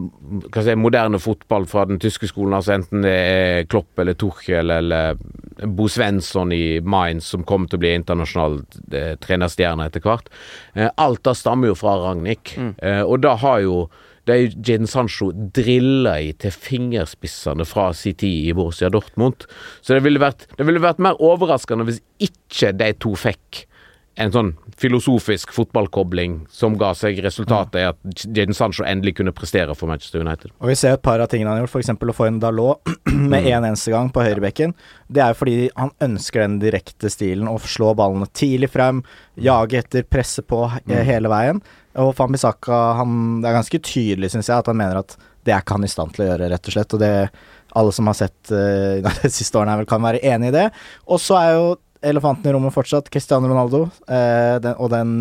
[0.54, 5.17] si, moderne fotball fra den tyske skolen, altså enten det er Klopp eller Tuchel eller
[5.65, 8.60] Bo Svensson i Mainz, som kommer til å bli internasjonal
[8.93, 10.30] eh, trenerstjerne etter hvert.
[10.76, 12.54] Eh, alt da stammer jo fra Ragnhild.
[12.78, 13.88] Eh, og da har jo
[14.28, 19.48] det er jo Jadon Sancho drilla i til fingerspissene fra sin tid i Borussia Dortmund.
[19.82, 23.63] Så det ville vært, det ville vært mer overraskende hvis ikke de to fikk
[24.18, 24.48] en sånn
[24.82, 30.24] filosofisk fotballkobling som ga seg resultatet i at Jadon Sancho endelig kunne prestere for Manchester
[30.26, 30.50] United.
[30.58, 31.92] Og vi ser et par av tingene han har gjort, f.eks.
[32.02, 32.82] å få inn Dalot
[33.13, 33.52] med Mm.
[33.54, 34.74] en eneste gang på høyrebekken.
[35.10, 39.04] Det er jo fordi han ønsker den direkte stilen, å slå ballene tidlig frem,
[39.38, 40.98] jage etter, presse på Mm.
[41.06, 41.62] hele veien.
[42.04, 45.64] Og Fambisaka, han Det er ganske tydelig, syns jeg, at han mener at det er
[45.64, 46.94] ikke han i stand til å gjøre, rett og slett.
[46.94, 47.12] Og det
[47.78, 50.66] alle som har sett uh, de siste årene, her vel kan være enig i det.
[51.08, 51.70] Og så er jo
[52.08, 55.16] elefanten i rommet fortsatt Cristiano Ronaldo, uh, den, og den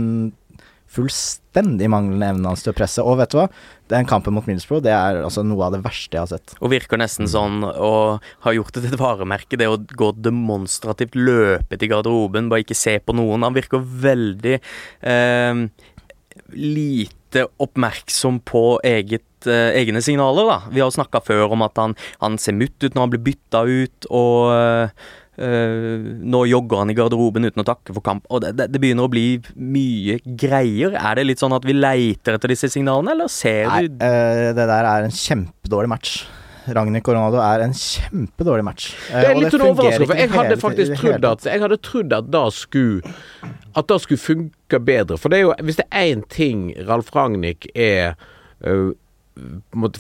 [0.97, 3.03] fullstendig manglende evnen hans til å presse.
[3.03, 3.47] Og vet du hva?
[3.91, 6.55] Den kampen mot Middlesbrough, det er altså noe av det verste jeg har sett.
[6.61, 11.19] Og virker nesten sånn og har gjort det til et varemerke, det å gå demonstrativt
[11.19, 13.45] løpe til garderoben, bare ikke se på noen.
[13.47, 15.67] Han virker veldig eh,
[16.55, 20.59] lite oppmerksom på eget, eh, egne signaler, da.
[20.73, 23.63] Vi har snakka før om at han, han ser mutt ut når han blir bytta
[23.67, 24.53] ut, og
[25.43, 28.25] øh, nå jogger han i garderoben uten å takke for kamp.
[28.31, 29.27] Og det, det, det, begynner å bli
[29.59, 30.97] mye greier.
[30.97, 34.55] Er det litt sånn at vi leiter etter disse signalene, eller ser Nei, du uh,
[34.57, 36.19] Det der er en kjempedårlig match.
[36.75, 38.91] Ragnhild Coronado er en kjempedårlig match.
[39.11, 42.15] Uh, det er litt sånn overraskende, for jeg hadde faktisk trodd at Jeg hadde trodd
[42.17, 43.17] at da skulle
[43.77, 45.19] At det skulle funke bedre.
[45.21, 48.17] For det jo Hvis det er én ting Ralf Ragnhild er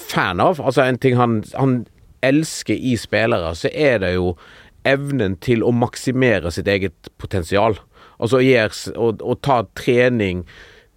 [0.01, 1.83] fan av, altså en ting han, han
[2.25, 4.33] elsker i spillere, så er det jo
[4.87, 7.79] evnen til å maksimere sitt eget potensial.
[8.23, 10.45] Altså å, ta trening,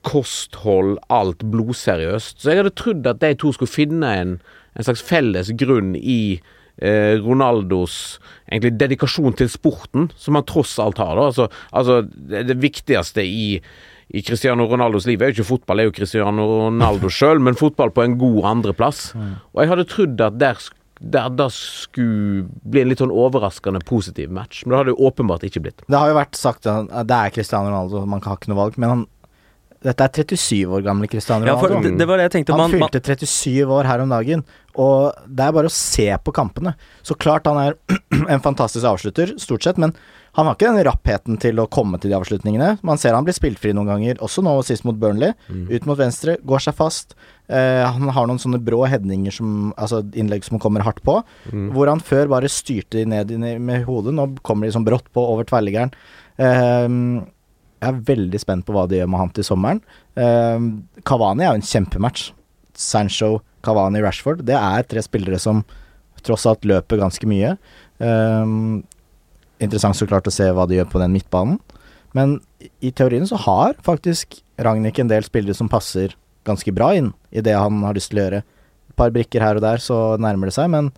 [0.07, 2.39] kosthold, alt blodseriøst.
[2.39, 4.37] Så jeg hadde trodd at de to skulle finne en,
[4.75, 6.39] en slags felles grunn i
[6.81, 11.15] eh, Ronaldos egentlig dedikasjon til sporten, som han tross alt har.
[11.15, 11.29] da.
[11.29, 13.59] Altså, altså det, viktigste i,
[14.09, 17.59] i Cristiano Ronaldos liv er jo ikke fotball, det er jo Cristiano Ronaldo sjøl, men
[17.59, 19.09] fotball på en god andreplass.
[19.15, 20.67] Og jeg hadde trodd at der
[20.99, 24.65] der der skulle bli en litt sånn overraskende positiv match.
[24.65, 25.83] Men det hadde jo åpenbart ikke blitt.
[25.87, 28.59] Det har jo vært sagt at det er Cristiano Ronaldo, man kan ha ikke noe
[28.59, 28.75] valg.
[28.75, 29.05] Men han,
[29.85, 31.77] dette er 37 år gamle Cristiano Ronaldo.
[31.77, 32.55] Ja, det, det, var det jeg tenkte.
[32.55, 34.43] Han man, fylte 37 år her om dagen,
[34.75, 36.73] og det er bare å se på kampene.
[37.05, 37.77] Så klart han er
[38.33, 39.95] en fantastisk avslutter, stort sett, men
[40.37, 42.75] han har ikke den rappheten til å komme til de avslutningene.
[42.85, 45.33] Man ser han blir spilt noen ganger, også nå sist mot Burnley.
[45.47, 45.65] Mm.
[45.71, 47.15] Ut mot venstre, går seg fast.
[47.47, 51.17] Eh, han har noen sånne brå hedninger, som Altså innlegg som kommer hardt på.
[51.49, 51.71] Mm.
[51.73, 54.13] Hvor han før bare styrte ned med hodet.
[54.15, 55.95] Nå kommer de sånn brått på over tverrliggeren.
[56.37, 56.87] Eh,
[57.79, 59.79] jeg er veldig spent på hva de gjør med han til sommeren.
[60.19, 60.65] Eh,
[61.07, 62.29] Kavani er jo en kjempematch.
[62.79, 64.43] Sancho, Kavani, Rashford.
[64.47, 65.63] Det er tre spillere som
[66.25, 67.55] tross alt løper ganske mye.
[67.99, 68.81] Um,
[69.63, 71.59] interessant så klart å se hva de gjør på den midtbanen.
[72.15, 72.39] Men
[72.83, 76.15] i teorien så har faktisk Ragnhild en del spillere som passer
[76.47, 78.41] ganske bra inn i det han har lyst til å gjøre.
[78.89, 80.89] Et par brikker her og der, så nærmer det seg, men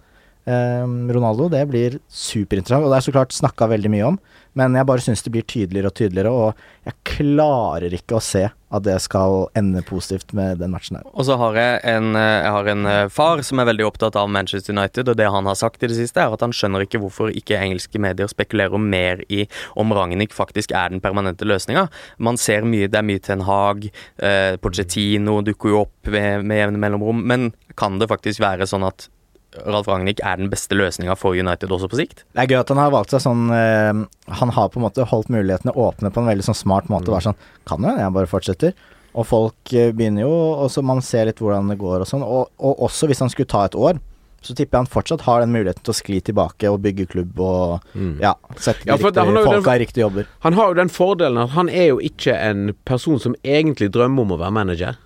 [0.50, 2.88] eh, Ronaldo, det blir superinteressant.
[2.88, 4.22] Og det er så klart snakka veldig mye om,
[4.58, 8.48] men jeg bare syns det blir tydeligere og tydeligere, og jeg klarer ikke å se
[8.52, 11.08] at det skal ende positivt med den matchen her.
[11.12, 14.16] Og så har jeg en, eh, jeg har en eh, far som er veldig opptatt
[14.20, 16.86] av Manchester United, og det han har sagt i det siste, er at han skjønner
[16.86, 19.46] ikke hvorfor ikke engelske medier spekulerer mer i
[19.80, 21.88] om Ragnhild faktisk er den permanente løsninga.
[22.20, 26.64] Man ser mye, det er mye Ten Hag, eh, Pochettino dukker jo opp med, med
[26.64, 29.10] jevne mellomrom, men kan det faktisk være sånn at
[29.52, 32.24] Ralf Ragnhild er den beste løsninga for United også på sikt?
[32.32, 33.92] Det er gøy at han har valgt seg sånn eh,
[34.40, 37.10] Han har på en måte holdt mulighetene åpne på en veldig sånn smart måte.
[37.10, 37.16] Mm.
[37.16, 38.78] Bare sånn Kan jo jeg bare fortsetter.
[39.12, 42.24] Og folk eh, begynner jo og så Man ser litt hvordan det går og sånn.
[42.24, 44.00] Og, og, også hvis han skulle ta et år,
[44.42, 47.42] så tipper jeg han fortsatt har den muligheten til å skli tilbake og bygge klubb
[47.46, 48.16] og mm.
[48.24, 50.32] ja, sette ja, riktig, folk har riktige jobber.
[50.48, 54.26] Han har jo den fordelen at han er jo ikke en person som egentlig drømmer
[54.26, 54.98] om å være manager.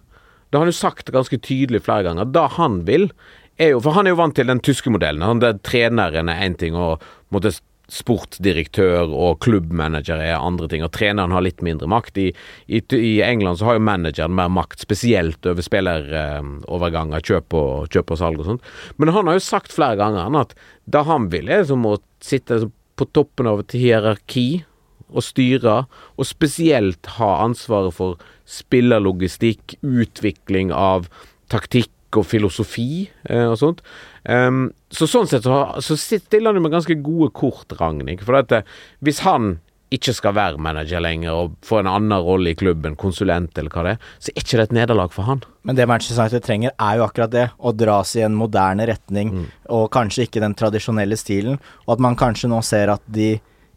[0.48, 2.30] Det har han jo sagt ganske tydelig flere ganger.
[2.32, 3.10] Da han vil,
[3.58, 5.24] er jo For han er jo vant til den tyske modellen.
[5.26, 7.54] Han der Treneren er én ting, og måtte
[7.92, 12.18] sportsdirektør og klubbmanager er andre ting, og treneren har litt mindre makt.
[12.18, 12.32] I,
[12.66, 17.90] i, i England så har jo manageren mer makt, spesielt over spilleroverganger, eh, kjøp, og,
[17.94, 18.72] kjøp og salg og sånt.
[18.98, 20.56] Men han har jo sagt flere ganger at
[20.90, 22.66] da han vil, er som å sitte
[22.98, 24.66] på toppen av et hierarki
[25.14, 25.84] og styre,
[26.18, 28.18] og spesielt ha ansvaret for
[28.50, 31.06] spillerlogistikk, utvikling av
[31.54, 33.84] taktikk og filosofi eh, og sånt.
[34.24, 38.24] Um, så sånn sett så, så stiller han jo med ganske gode kort, Ragnhild.
[38.26, 38.68] For at eh,
[39.06, 39.58] hvis han
[39.94, 43.84] ikke skal være manager lenger og få en annen rolle i klubben, konsulent eller hva
[43.86, 45.44] det er, så er ikke det et nederlag for han.
[45.68, 47.46] Men det Manchester United trenger, er jo akkurat det.
[47.58, 49.46] Å dras i en moderne retning, mm.
[49.78, 51.60] og kanskje ikke den tradisjonelle stilen.
[51.86, 53.36] Og at man kanskje nå ser at de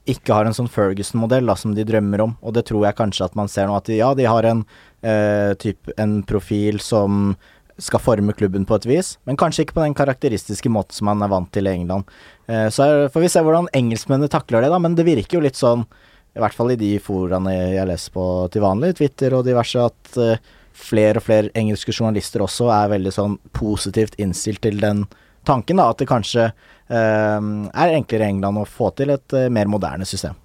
[0.08, 3.36] ikke har en sånn Ferguson-modell som de drømmer om, og det tror jeg kanskje at
[3.36, 3.76] man ser nå.
[3.76, 4.64] At de, ja, de har en,
[5.04, 7.36] eh, typ, en profil som
[7.78, 11.22] skal forme klubben på et vis, men kanskje ikke på den karakteristiske måten som man
[11.22, 12.08] er vant til i England.
[12.50, 15.58] Eh, så får vi se hvordan engelskmennene takler det, da, men det virker jo litt
[15.58, 15.86] sånn,
[16.34, 20.18] i hvert fall i de foraene jeg leser på til vanlig, Twitter og diverse, at
[20.20, 25.06] uh, flere og flere engelske journalister også er veldig sånn positivt innstilt til den
[25.48, 29.70] tanken, da, at det kanskje uh, er enklere i England å få til et mer
[29.70, 30.38] moderne system.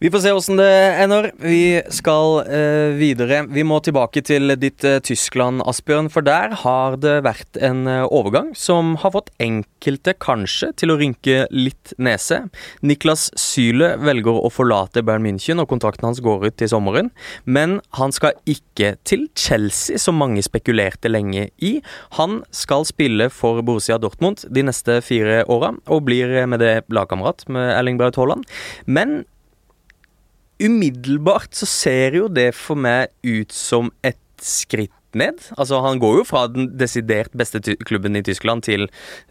[0.00, 0.64] Vi får se åssen det
[0.96, 1.26] ender.
[1.44, 3.42] Vi skal uh, videre.
[3.52, 6.06] Vi må tilbake til ditt uh, Tyskland, Asbjørn.
[6.08, 10.96] For der har det vært en uh, overgang som har fått enkelte kanskje til å
[10.96, 12.38] rynke litt nese.
[12.80, 17.10] Niklas Syle velger å forlate Bayern München, og kontrakten hans går ut til sommeren.
[17.44, 21.74] Men han skal ikke til Chelsea, som mange spekulerte lenge i.
[22.16, 27.44] Han skal spille for Borussia Dortmund de neste fire åra, og blir med det lagkamerat
[27.52, 28.48] med Erling Braut Haaland.
[28.88, 29.26] Men
[30.60, 35.40] umiddelbart så ser jo det for meg ut som et skritt ned.
[35.58, 38.86] Altså Han går jo fra den desidert beste klubben i Tyskland til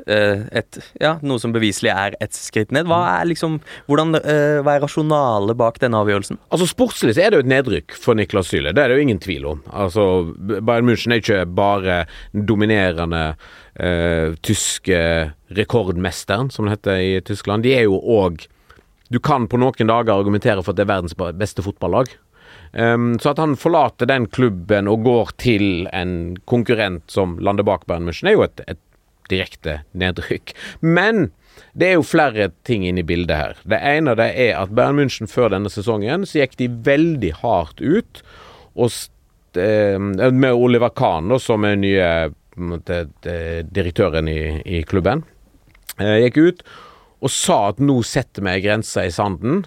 [0.07, 2.89] uh, et, ja, noe som beviselig er et skritt ned.
[2.89, 6.39] Hva er liksom, hvordan, uh, hva er rasjonalet bak denne avgjørelsen?
[6.51, 9.07] Altså Sportslig så er det jo et nedrykk for Niklas Syle, det er det jo
[9.07, 9.63] ingen tvil om.
[9.71, 13.23] Altså Bayern München er ikke bare dominerende
[13.79, 15.01] uh, tyske
[15.55, 17.65] rekordmesteren, som det heter i Tyskland.
[17.65, 18.49] De er jo òg
[19.09, 22.11] du kan på noen dager argumentere for at det er verdens beste fotballag.
[22.71, 27.87] Um, så at han forlater den klubben og går til en konkurrent som lander bak
[27.89, 28.81] Bayern München, er jo et, et
[29.29, 30.53] direkte nedrykk.
[30.85, 31.31] Men
[31.73, 33.63] det er jo flere ting inne i bildet her.
[33.65, 37.81] Det ene det er at Bayern München før denne sesongen så gikk de veldig hardt
[37.81, 38.21] ut
[38.77, 42.11] uh, med Oliver Kahn, som er nye
[42.59, 43.07] måte,
[43.71, 45.25] direktøren i, i klubben,
[45.97, 46.63] uh, gikk ut
[47.19, 49.65] og sa at nå setter vi ei grense i sanden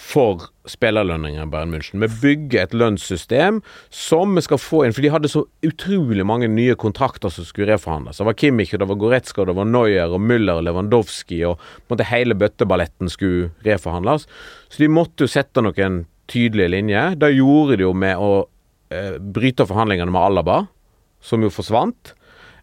[0.00, 2.00] for spillerlønninger i Bayern München.
[2.00, 3.58] Vi bygger et lønnssystem
[3.94, 7.72] som vi skal få inn, for de hadde så utrolig mange nye kontrakter som skulle
[7.72, 8.20] reforhandles.
[8.20, 11.60] Det var Kimmich, det var Goretzka, det var Neuer og Müller og Lewandowski, og
[11.90, 14.28] måte hele bøtteballetten skulle reforhandles.
[14.70, 17.18] Så de måtte jo sette noen tydelige linjer.
[17.18, 18.32] Det gjorde de jo med å
[18.94, 20.62] eh, bryte forhandlingene med Alaba,
[21.20, 22.14] som jo forsvant.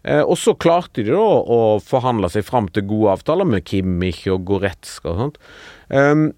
[0.08, 4.24] Eh, og så klarte de da å forhandle seg fram til gode avtaler med Kimmich
[4.32, 5.38] og Goretzka og sånt.
[5.92, 6.30] Um,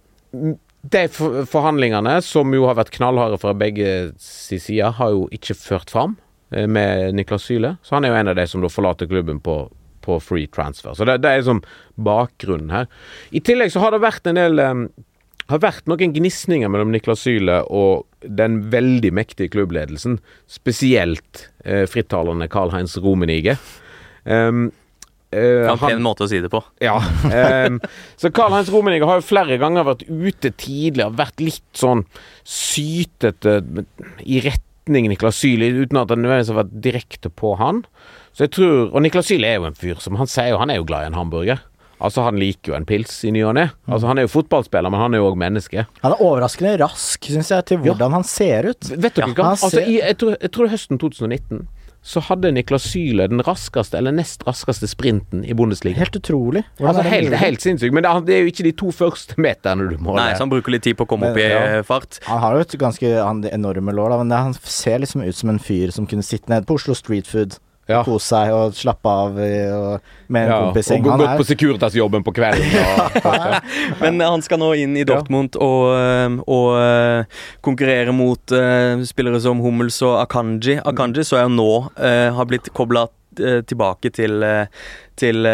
[0.80, 6.16] de forhandlingene, som jo har vært knallharde fra begge sider, har jo ikke ført fram
[6.54, 7.76] eh, med Niklas Syle.
[7.87, 9.61] Så han er jo en av de som da forlater klubben på,
[10.06, 10.96] på free transfer.
[10.96, 11.62] Så det, det er liksom
[12.00, 12.90] bakgrunnen her.
[13.30, 14.88] I tillegg så har det vært en del um,
[15.51, 20.19] har vært noen gnisninger mellom Niklas Syle og den veldig mektige klubbledelsen,
[20.51, 23.59] spesielt eh, frittalende Karl-Heinz Romenige.
[24.25, 24.71] Um,
[25.31, 26.59] Uh, en pen måte å si det på.
[26.83, 26.97] Ja.
[27.31, 27.77] Um,
[28.19, 32.03] så Karl-Heinz Romenige har jo flere ganger vært ute tidligere, vært litt sånn
[32.43, 33.61] sytete
[34.27, 37.85] i retning Niklas Syli, uten at han nødvendigvis har vært direkte på han.
[38.35, 40.75] Så jeg tror, Og Niklas Syli er jo en fyr som han sier jo, han
[40.75, 41.63] er jo glad i en hamburger.
[42.01, 43.67] Altså, han liker jo en pils i ny og ne.
[43.87, 45.85] Altså, han er jo fotballspiller, men han er jo òg menneske.
[46.01, 48.15] Han er overraskende rask, syns jeg, til hvordan ja.
[48.17, 48.89] han ser ut.
[48.95, 49.53] Vet dere ja, hva?
[49.53, 51.69] Altså, i, jeg, tror, jeg tror høsten 2019
[52.03, 55.99] så hadde Niklas Syle den raskeste, eller nest raskeste sprinten i Bundesliga.
[56.01, 56.63] Helt utrolig.
[56.81, 57.93] Altså, helt, helt sinnssykt.
[57.93, 60.53] Men det, det, er jo ikke de to første meterne du må Nei, så han
[60.53, 61.61] bruker litt tid på å komme men, opp i ja.
[61.81, 62.23] Eh, fart.
[62.31, 63.11] Han har jo et ganske
[63.53, 66.53] enorme lår, da, men det, han ser liksom ut som en fyr som kunne sitte
[66.53, 68.00] nede på Oslo Street Food ja.
[68.07, 71.05] kose seg og slappe av og, med en ja, kompising.
[71.05, 72.74] Og gå på Securitas-jobben på kvelden.
[72.81, 73.20] Og,
[74.03, 79.40] Men han skal nå inn i Dortmund og, eh, og uh, konkurrere mot uh, spillere
[79.42, 80.79] som Hummels og Akanji.
[80.87, 83.09] Akanji så jeg nå uh, har blitt kobla
[83.40, 84.42] tilbake til,
[85.16, 85.46] til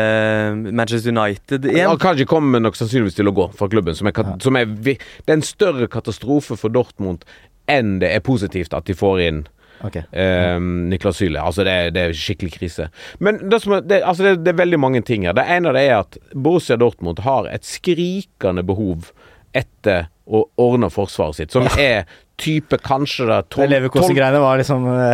[0.64, 1.90] Manchester United igjen.
[1.92, 4.96] Akanji kommer nok sannsynligvis til å gå fra klubben, som er, som er, det
[5.28, 7.26] er en større katastrofe for Dortmund
[7.70, 9.44] enn det er positivt at de får inn
[9.84, 10.06] Okay.
[10.12, 11.40] Eh, Niklas Syle.
[11.42, 12.88] Altså, det er, det er, skikkelig krise.
[13.18, 15.36] Men det, er, det, altså det, det, er veldig mange ting her.
[15.36, 19.10] Det ene det er at Borussia Dortmund har et skrikende behov
[19.56, 22.08] etter å ordne forsvaret sitt, som er
[22.40, 25.04] type kanskje det 12 Leverkosen-greiene var liksom uh,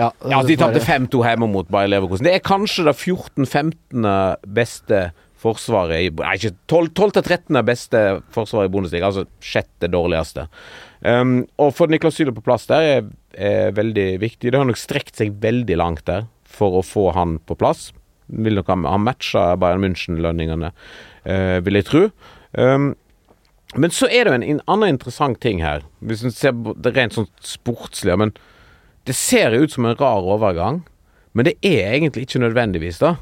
[0.00, 2.28] Ja, ja de tapte 5-2 hjemme mot Bayer Leverkosen.
[2.28, 4.06] Det er kanskje det 14-15
[4.56, 5.02] beste
[5.40, 8.04] forsvaret i Nei, ikke 12-13 beste
[8.34, 10.46] forsvaret i Bundesliga, altså sjette dårligste.
[11.00, 14.50] Um, og få Niklas Syler på plass der er, er, veldig viktig.
[14.50, 17.88] Det har nok strekt seg veldig langt der for å få han på plass.
[18.28, 20.72] Vil nok ha, ha matcha Bayern München-lønningene,
[21.24, 22.04] uh, vil jeg tro.
[22.52, 22.92] Um,
[23.78, 26.92] men så er det jo en, en annen interessant ting her, hvis en ser det
[26.96, 28.16] rent sånn sportslig.
[28.18, 28.34] Men
[29.08, 30.82] det ser ut som en rar overgang,
[31.32, 33.14] men det er egentlig ikke nødvendigvis, da.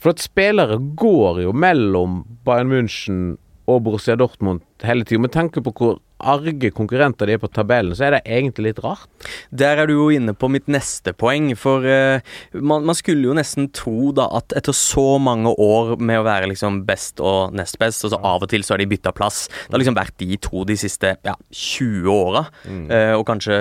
[0.00, 3.22] For at spillere går jo mellom Bayern München
[3.68, 5.20] og Borussia Dortmund hele tida.
[5.24, 5.98] Med tanke på hvor
[6.32, 9.08] arge konkurrenter de er på tabellen, så er det egentlig litt rart.
[9.50, 12.22] Der er du jo inne på mitt neste poeng, for uh,
[12.54, 16.50] man, man, skulle jo nesten tro da at etter så mange år med å være
[16.52, 19.46] liksom best og nest best, og så av og til så har de bytta plass
[19.48, 22.84] Det har liksom vært de to de siste ja, 20 åra, mm.
[22.90, 23.56] uh, og kanskje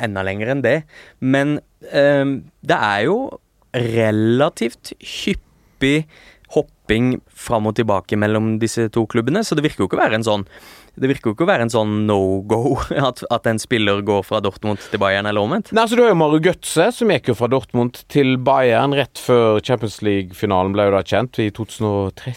[0.00, 0.80] enda lenger enn det.
[1.20, 1.58] Men
[1.92, 2.36] uh,
[2.66, 3.22] det er jo
[3.76, 6.04] relativt hyppig
[6.54, 10.18] hopping fram og tilbake mellom disse to klubbene, så det virker jo ikke å være
[10.18, 10.46] en sånn
[11.00, 12.76] det virker jo ikke å være en sånn no-go
[13.10, 15.72] at, at en spiller går fra Dortmund til Bayern, eller omvendt.
[15.72, 19.20] Nei, altså Du har jo Maru Götze, som gikk jo fra Dortmund til Bayern rett
[19.20, 22.36] før Champions League-finalen ble jo da kjent, i 2013,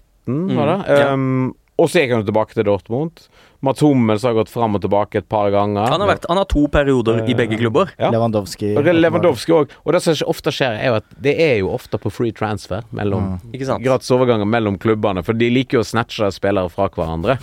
[0.56, 0.78] var det?
[0.80, 1.12] Mm, ja.
[1.12, 1.52] Um,
[1.82, 3.26] og så gikk han jo tilbake til Dortmund.
[3.64, 5.86] Mats Hummels har gått fram og tilbake et par ganger.
[5.88, 7.94] Han har, vært, han har to perioder i begge klubber.
[7.96, 8.10] Ja.
[8.12, 8.74] Lewandowski.
[8.76, 9.72] Lewandowski òg.
[9.86, 12.84] Og det som ofte skjer, er jo at det er jo ofte på free transfer
[12.92, 13.86] mellom Ikke sant?
[13.86, 17.38] gratis overganger mellom klubbene, for de liker jo å snatche spillere fra hverandre.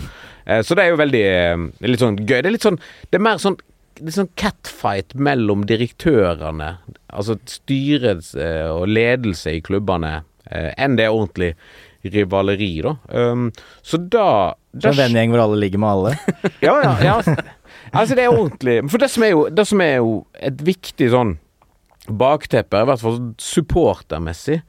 [0.45, 2.37] Eh, så det er jo veldig eh, litt sånn gøy.
[2.37, 3.57] Det er litt sånn Det er mer sånn
[4.01, 6.71] litt sånn catfight mellom direktørene,
[7.13, 11.51] altså styret eh, og ledelse i klubbene, enn det er ordentlig
[12.03, 12.95] rivaleri, da.
[13.07, 13.49] Um,
[13.85, 14.27] så da,
[14.77, 16.13] er en vennegjeng hvor alle ligger med alle.
[16.67, 17.15] ja, ja, ja.
[17.91, 18.77] Altså, det er ordentlig.
[18.91, 21.35] For det som er jo, det som er jo et viktig sånn
[22.07, 24.61] bakteppe, i hvert fall supportermessig,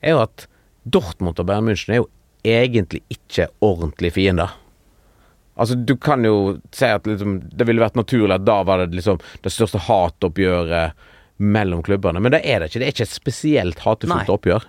[0.00, 0.46] er jo at
[0.90, 2.08] Dortmund og Bayern München er jo
[2.46, 4.56] egentlig ikke ordentlige fiender.
[5.60, 8.96] Altså, du kan jo si at liksom, det ville vært naturlig at da var det
[8.96, 10.96] liksom det største hatoppgjøret
[11.40, 12.80] mellom klubbene, men det er det ikke.
[12.80, 14.36] Det er ikke et spesielt hatefullt Nei.
[14.36, 14.66] oppgjør.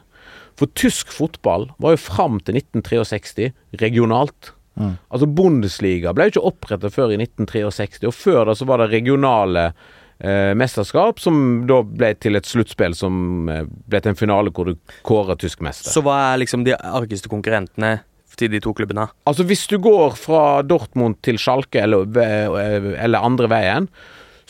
[0.60, 4.52] For tysk fotball var jo fram til 1963 regionalt.
[4.80, 4.96] Mm.
[5.12, 8.92] Altså Bundesliga ble jo ikke opprettet før i 1963, og før da så var det
[8.94, 14.54] regionale eh, mesterskap som da ble til et sluttspill som eh, ble til en finale
[14.56, 15.92] hvor du kårer tysk mester.
[15.92, 18.00] Så hva er liksom de argeste konkurrentene
[18.40, 19.10] til de to klubbene?
[19.28, 23.90] Altså Hvis du går fra Dortmund til Schalke eller, eller andre veien,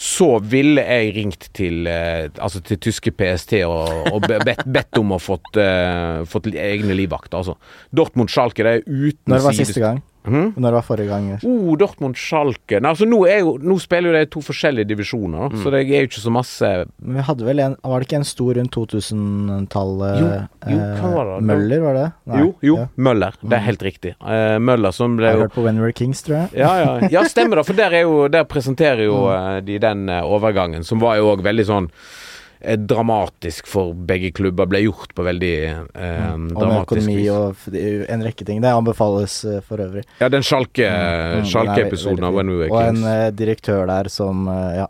[0.02, 5.14] så ville jeg ringt til, eh, altså til tyske PST og, og bedt, bedt om
[5.14, 7.38] å fått, eh, fått egne livvakter.
[7.38, 7.54] Altså.
[7.94, 10.02] Dortmund-Schalke det er uten Når var siste gang?
[10.28, 10.54] Mhm.
[10.62, 11.30] Når var forrige gang?
[11.48, 15.62] Oh, Dortmund-Schalke altså nå, jo, nå spiller jo de to forskjellige divisjoner, mm.
[15.64, 16.70] så det er jo ikke så masse
[17.02, 20.22] Men vi hadde vel en Var det ikke en stor rundt 2000-tallet?
[20.22, 20.30] Jo,
[20.76, 21.36] jo, hva var det?
[21.40, 22.08] Eh, Møller, var det?
[22.30, 22.88] Nei, Jo, jo, Ja.
[22.96, 23.38] Møller.
[23.42, 24.14] Det er helt riktig.
[24.22, 26.62] Eh, Møller som ble jo hørt på When We Were Kings, tror jeg.
[26.62, 27.66] Ja, ja, ja, stemmer det.
[27.68, 29.66] For der, er jo, der presenterer jo mm.
[29.66, 32.31] de den eh, overgangen, som var jo òg veldig sånn eh,
[32.78, 34.68] dramatisk for begge klubber.
[34.70, 37.30] Ble gjort på veldig eh, med dramatisk vis.
[37.34, 37.76] og
[38.14, 38.62] en rekke ting.
[38.62, 40.04] Det anbefales eh, for øvrig.
[40.22, 41.46] Ja, den Schalke- Mm, mm.
[42.22, 42.58] er av When We.
[42.66, 43.08] Were Og en Kings.
[43.08, 44.88] eh, direktør der som eh, Ja.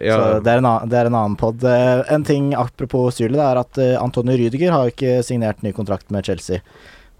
[0.00, 1.62] ja, Så det er en det er en annen pod.
[1.64, 6.24] En ting apropos Syrli, det er at Antonio Rüdiger har ikke signert ny kontrakt med
[6.24, 6.60] Chelsea.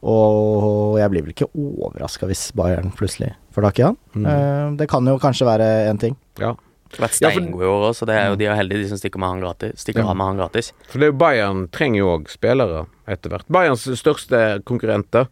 [0.02, 3.96] Og jeg blir vel ikke overraska hvis Bayern plutselig får tak i han.
[4.16, 4.76] Mm.
[4.80, 6.16] Det kan jo kanskje være en ting.
[6.40, 6.54] ja.
[6.92, 8.88] Det har vært Ja, i år òg, så det er jo de er heldige, de
[8.92, 10.10] som stikker, med han gratis, stikker Ja.
[10.10, 10.72] av med han gratis.
[10.88, 13.48] For det er jo Bayern trenger jo òg spillere etter hvert.
[13.48, 15.28] Bayerns største konkurrenter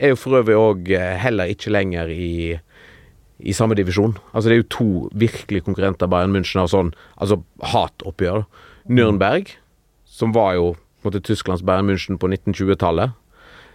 [0.00, 0.88] er jo for øvrig òg
[1.18, 2.58] heller ikke lenger i
[3.44, 4.14] i samme divisjon.
[4.32, 8.44] Altså Det er jo to virkelige konkurrenter Bayern München har sånn Altså hatoppgjør.
[8.88, 9.48] Nürnberg,
[10.06, 13.12] som var jo på en måte Tysklands Bayern München på 1920-tallet.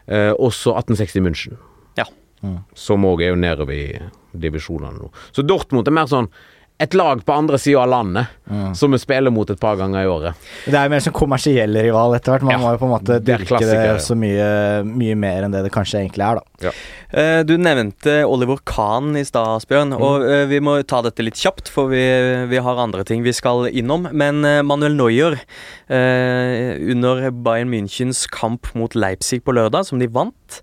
[0.07, 1.57] Eh, også 1860 München.
[1.97, 2.05] Ja.
[2.41, 2.63] Mm.
[2.75, 3.99] Som òg er jo nedover i
[4.37, 5.09] divisjonene nå.
[5.35, 6.29] Så Dortmund er mer sånn
[6.79, 8.73] et lag på andre sida av landet, Mm.
[8.75, 10.35] som vi spiller mot et par ganger i året.
[10.65, 12.43] Det er jo mer som kommersiell rival etter hvert.
[12.47, 15.51] Man Ja, må jo på en måte dyrke det det så mye, mye mer enn
[15.51, 16.71] det det kanskje egentlig er, da.
[17.11, 19.91] Eh, Du nevnte Oliver Kahn i stad, Asbjørn.
[19.99, 21.99] Og eh, vi må ta dette litt kjapt, for vi,
[22.47, 24.07] vi har andre ting vi skal innom.
[24.13, 25.35] Men eh, Manuel Neuer,
[25.89, 30.61] eh, under Bayern Münchens kamp mot Leipzig på lørdag, som de vant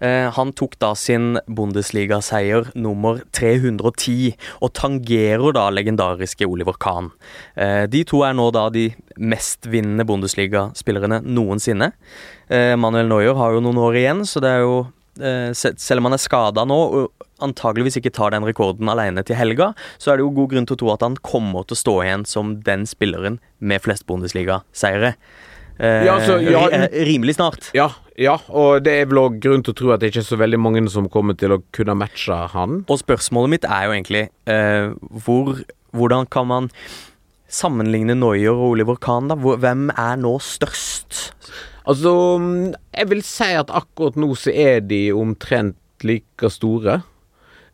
[0.00, 7.10] Han tok da sin Bundesliga-seier nummer 310, og tangerer da legendariske Oliver Kahn.
[7.56, 8.88] Eh, De to er nå da de
[9.18, 11.92] mestvinnende Bundesliga-spillerne noensinne.
[12.48, 14.76] Eh, Manuel Neuer har jo noen år igjen, så det er jo
[15.20, 19.38] eh, Selv om han er skada nå og antageligvis ikke tar den rekorden alene til
[19.38, 21.82] helga, så er det jo god grunn til å tro at han kommer til å
[21.82, 25.14] stå igjen som den spilleren med flest Bundesliga-seire.
[25.78, 27.70] Eh, Ja, altså, ja, eh, rimelig snart.
[27.76, 30.30] Ja, ja, og det er vel òg grunn til å tro at det ikke er
[30.32, 32.80] så veldig mange som kommer til å kunne matche han.
[32.90, 34.90] Og spørsmålet mitt er jo egentlig eh,
[35.24, 35.60] hvor,
[35.94, 36.70] hvordan kan man
[37.48, 39.36] sammenligne Noyer og Oliver Kahn, da?
[39.38, 41.30] Hvem er nå størst?
[41.88, 42.10] Altså,
[42.42, 46.98] mm, jeg vil si at akkurat nå så er de omtrent like store.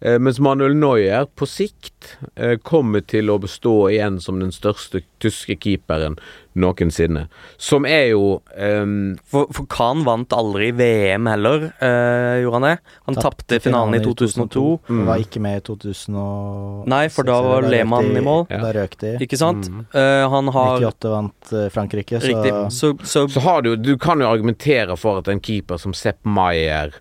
[0.04, 5.00] Eh, mens Manuel Neuer på sikt eh, kommer til å bestå igjen som den største
[5.24, 6.18] tyske keeperen
[6.54, 7.24] noensinne.
[7.58, 8.92] Som er jo um
[9.26, 12.74] For, for Kahn vant aldri VM heller, uh, gjorde han det?
[13.08, 14.62] Han tapte finalen i 2002.
[14.86, 15.06] Han Mm.
[15.08, 16.86] var ikke med i 2006.
[16.92, 18.46] Nei, for da var Lehmann i mål.
[18.52, 18.60] Ja.
[18.62, 19.14] Da røk de.
[19.24, 19.66] Ikke sant?
[19.66, 19.86] Mm.
[19.96, 22.52] Uh, han har 98 vant Frankrike, så Riktig.
[22.76, 26.20] Så, så Så har du Du kan jo argumentere for at en keeper som Sepp
[26.24, 26.94] Maier,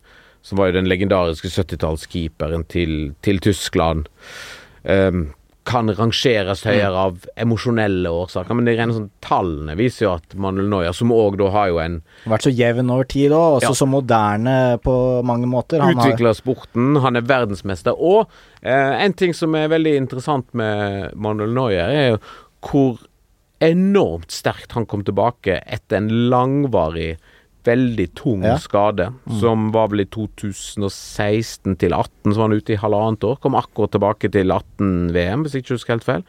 [0.43, 4.09] som var jo den legendariske 70-tallskeeperen til, til Tyskland,
[4.83, 5.31] um,
[5.63, 10.67] kan rangeres høyere av emosjonelle årsaker, men de rene sånn tallene viser jo at Manuel
[10.67, 11.95] Neuer, som òg da har jo en
[12.27, 13.77] Vært så jevn over tid òg, også Ja.
[13.79, 15.79] så moderne på mange måter.
[15.79, 18.27] Han har, utvikla sporten, han er verdensmester, og
[18.61, 22.19] eh, en ting som er veldig interessant med Manuel Neuer, er jo
[22.67, 22.99] hvor
[23.63, 27.13] enormt sterkt han kom tilbake etter en langvarig
[27.63, 28.57] veldig tung Ja.
[28.59, 33.39] skade, som var vel i 2016 til 18, så var han ute i halvannet år.
[33.39, 36.23] Kom akkurat tilbake til 18-VM, hvis jeg ikke husker helt feil.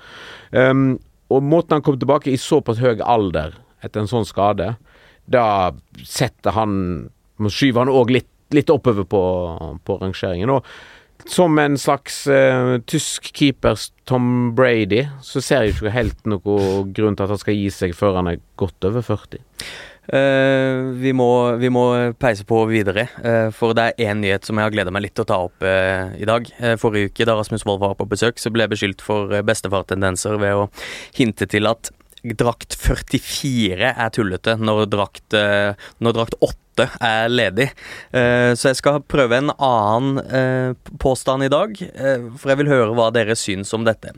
[0.52, 0.98] Um,
[1.30, 4.76] og måten han kom tilbake i såpass høy alder etter en sånn skade,
[5.26, 5.72] da
[6.04, 9.20] setter han Må skyve han òg litt, litt oppover på,
[9.82, 10.52] på rangeringen.
[10.54, 10.62] Og
[11.26, 17.16] som en slags uh, tysk keepers Tom Brady, så ser jeg ikke helt noe grunn
[17.16, 19.42] til at han skal gi seg før han er godt over 40.
[20.08, 21.84] Eh, vi, må, vi må
[22.20, 25.14] peise på videre, eh, for det er én nyhet som jeg har gleda meg litt
[25.16, 26.48] til å ta opp eh, i dag.
[26.80, 30.64] Forrige uke, da Rasmus Wold var på besøk, så ble jeg beskyldt for bestefartendenser ved
[30.64, 30.66] å
[31.16, 31.92] hinte til at
[32.40, 35.34] drakt 44 er tullete når drakt,
[36.00, 37.66] når drakt 8 er ledig.
[38.08, 41.76] Så jeg skal prøve en annen påstand i dag,
[42.40, 44.14] for jeg vil høre hva dere syns om dette.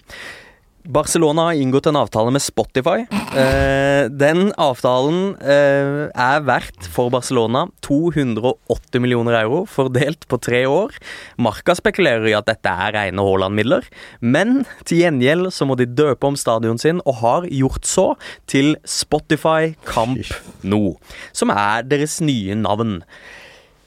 [0.86, 3.04] Barcelona har inngått en avtale med Spotify.
[3.36, 10.94] Eh, den avtalen eh, er verdt for Barcelona 280 millioner euro, fordelt på tre år.
[11.42, 13.88] Marka spekulerer i at dette er rene Haaland-midler,
[14.20, 18.06] men til gjengjeld så må de døpe om stadion sin, og har gjort så,
[18.46, 20.22] til Spotify Camp
[20.66, 20.96] Nou,
[21.36, 23.00] som er deres nye navn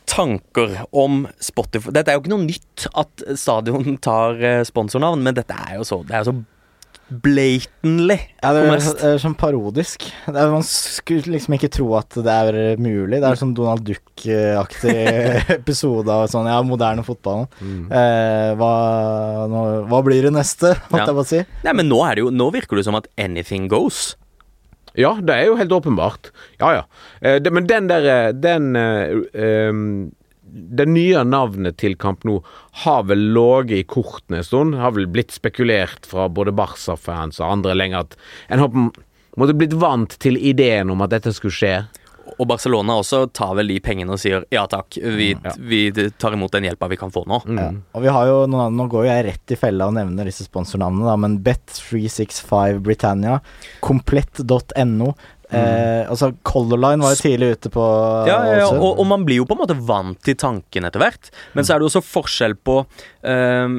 [0.09, 5.37] tanker om Spotify Dette er jo ikke noe nytt at stadion tar eh, sponsornavn, men
[5.37, 6.39] dette er jo så, det er jo så
[7.09, 10.05] blatantly Ja, det er, det er sånn parodisk.
[10.27, 13.19] Det er, man skulle liksom ikke tro at det er mulig.
[13.19, 14.95] Det er sånn Donald Duck-aktig
[15.59, 17.47] episode av sånn ja, moderne fotball.
[17.59, 18.71] Eh, hva,
[19.51, 21.09] nå, hva blir det neste, holdt Ja.
[21.09, 21.43] jeg på å si?
[21.65, 24.13] Nei, men nå, er det jo, nå virker det som at anything goes.
[24.97, 26.31] Ja, det er jo helt åpenbart.
[26.61, 26.85] Ja, ja.
[27.21, 29.91] Eh, det, men den derre Den eh, ehm,
[30.51, 32.39] Det nye navnet til Camp Nou
[32.85, 34.75] har vel ligget i kortene en stund.
[34.79, 38.17] Har vel blitt spekulert fra både Barca-fans og andre lenge at
[38.49, 38.91] en har på en
[39.37, 41.73] måte blitt vant til ideen om at dette skulle skje.
[42.37, 45.53] Og Barcelona også tar vel de pengene og sier ja takk, vi, Ja.
[45.57, 45.87] vi
[46.21, 47.39] tar imot den hjelpa vi kan få nå.
[47.45, 47.57] Mm.
[47.57, 47.69] Ja.
[47.97, 50.45] Og vi har jo nå, nå går jo jeg rett i fella og nevner disse
[50.45, 53.39] sponsornavnene, da, men Bet365 Britannia,
[53.81, 55.13] komplett.no
[55.51, 57.83] eh, Altså Color Line var jo tidlig ute på
[58.29, 58.69] Ja, ja, ja.
[58.71, 61.29] Og, og man blir jo på en måte vant til tanken etter hvert.
[61.53, 62.79] Men så er det jo også forskjell på
[63.25, 63.75] um,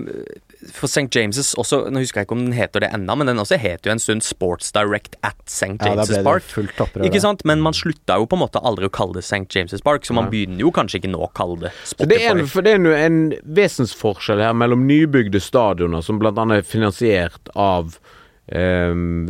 [0.76, 1.06] For St.
[1.16, 3.88] James' også Nå husker jeg ikke om den heter det ennå, men den også heter
[3.90, 5.72] jo en stund Sports Direct at St.
[5.80, 6.44] ja, James' det Park.
[6.44, 7.06] fullt opprør.
[7.08, 7.46] Ikke sant?
[7.48, 9.46] Men man slutta jo på en måte aldri å kalle det St.
[9.56, 12.30] James' Park, så man begynner jo kanskje ikke nå å kalle det Så det er,
[12.34, 12.52] en, Spotify.
[12.52, 13.20] for det er nå en
[13.60, 17.96] vesensforskjell her mellom nybygde stadioner som blant annet er finansiert av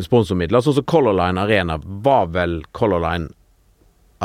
[0.02, 0.62] sponsormidler.
[0.64, 3.28] Sånn som Color Line Arena var vel Color Line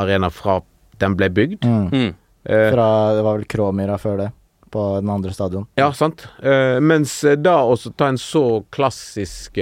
[0.00, 0.60] Arena fra
[1.00, 1.64] den ble bygd.
[1.64, 1.86] Mm.
[1.92, 2.14] Mm.
[2.44, 4.30] Eh, Fra, det var vel Kråmyra før det,
[4.70, 5.66] på den andre stadion.
[5.74, 6.26] ja, sant.
[6.42, 9.58] Eh, mens eh, da også ta en så klassisk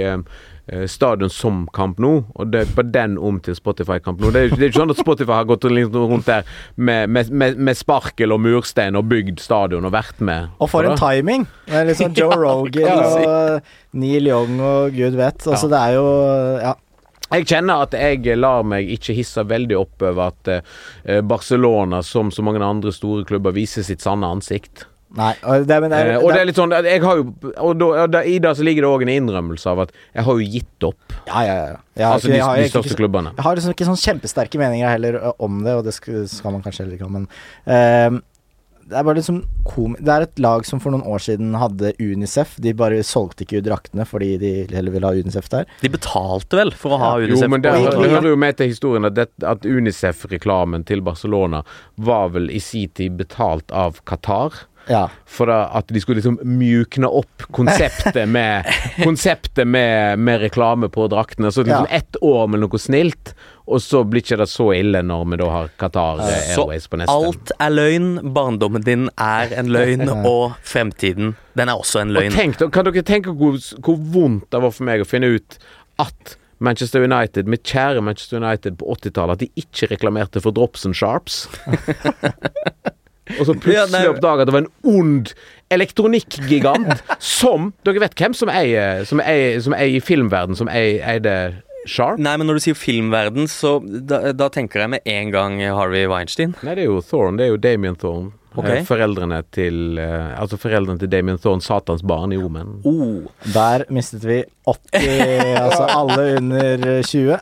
[0.89, 4.31] stadion som Kamp nå, og det på den om til Spotify Kamp nå.
[4.33, 7.77] Det er jo ikke sånn at Spotify har gått rundt der med, med, med, med
[7.77, 10.49] sparkel og murstein og bygd stadion og vært med.
[10.59, 11.45] Og for en timing!
[11.67, 13.27] Det er liksom Joe Ja, Rogan si.
[13.27, 15.45] og Neil Young og gud vet.
[15.45, 16.09] Altså, det er jo
[16.63, 16.73] Ja.
[17.33, 22.29] Jeg kjenner at jeg lar meg ikke hisse veldig opp over at eh, Barcelona, som
[22.31, 24.85] så mange andre store klubber, viser sitt sanne ansikt.
[25.15, 25.31] Nei.
[25.63, 27.29] Det, men det, er- Eh, og det er litt sånn Jeg har jo
[27.63, 30.23] Og da, og da, i det så ligger det òg en innrømmelse av at jeg
[30.27, 31.15] har jo gitt opp.
[31.29, 31.77] Ja, ja, ja.
[31.95, 33.31] Jeg, har altså ikke- de, har de største ikke, klubbene.
[33.37, 36.61] jeg har liksom ikke sånn kjempesterke meninger heller om det, og det skal, skal man
[36.65, 37.27] kanskje heller ikke ha, men
[37.65, 38.21] uh,
[38.85, 41.95] det er bare liksom kom Det er et lag som for noen år siden hadde
[41.97, 42.51] Unicef.
[42.61, 45.65] De bare solgte ikke ut draktene fordi de heller ville ha Unicef der.
[45.81, 47.23] De betalte vel for å ha Ja.
[47.25, 47.47] UNICEF?
[47.47, 51.01] Jo, men det, det, det hører jo med til historien at, det, at Unicef-reklamen til
[51.01, 51.63] Barcelona
[51.97, 54.53] var vel i sin tid betalt av Qatar.
[54.87, 55.07] Ja.
[55.25, 58.67] For at de skulle liksom mjukne opp konseptet med
[59.03, 61.51] Konseptet med, med reklame på draktene.
[61.51, 61.97] Så liksom Ja.
[61.97, 63.33] ett år med noe snilt,
[63.65, 66.99] og så blir ikke det så ille når vi da har Qatar eh, Airways på
[67.01, 67.15] neste.
[67.15, 70.05] alt er løgn, barndommen din er en løgn,
[70.35, 72.35] og fremtiden, den er også en Og løgn.
[72.37, 75.57] tenk, kan dere tenke hvor, hvor vondt det var for meg å finne ut
[75.97, 80.85] at Manchester United, mitt kjære Manchester United på 80-tallet, at de ikke reklamerte for Drops
[80.87, 81.41] and Sharps.
[83.39, 85.33] Og så plutselig ja, oppdaga at det var en ond
[85.73, 87.03] elektronikkgigant
[87.39, 91.35] som Dere vet hvem som eier, som eier, som eier i filmverden som eier, eide
[91.85, 92.17] Sharp?
[92.21, 96.07] Nei, men når du sier filmverden, så da, da tenker jeg med en gang Harvey
[96.09, 96.55] Weinstein.
[96.65, 97.37] Nei, det er jo Thorne.
[97.37, 98.33] Det er jo Damien Thorne.
[98.55, 98.69] Ok.
[98.71, 102.79] Eh, Foreldrene til eh, Altså foreldrene til Damien Thorne, Satans barn i Omen.
[102.87, 103.27] Oh.
[103.53, 105.03] Der mistet vi 80,
[105.59, 107.39] altså alle under 20.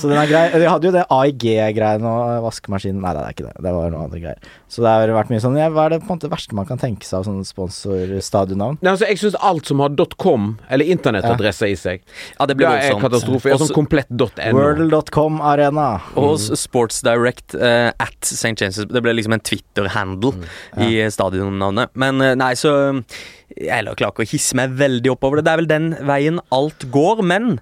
[0.00, 0.44] Så den er grei.
[0.56, 3.54] De hadde jo det AIG-greiene og vaskemaskinen Nei, det er ikke det.
[3.66, 4.52] Det var noe andre greier.
[4.70, 6.66] Så det har vært mye sånn ja, Hva er det på en måte verste man
[6.68, 8.80] kan tenke seg av sånne sponsorstadionnavn?
[8.80, 12.02] Nei, altså, jeg syns alt som har .com, eller internettadresse i seg,
[12.38, 13.50] Ja, det det blir er katastrofe.
[13.50, 14.28] Ja, sånn komplett .no.
[14.54, 15.88] World.com Arena.
[16.20, 18.54] Og Sports Direct uh, at St.
[18.60, 20.34] James' Det ble liksom en Twitter-handle
[20.86, 21.94] i stadionnavnet.
[21.98, 22.74] Men eh, nei, så
[23.54, 25.46] Jeg klarer ikke å hisse meg veldig oppover det.
[25.46, 27.58] Det er vel den veien alt går, men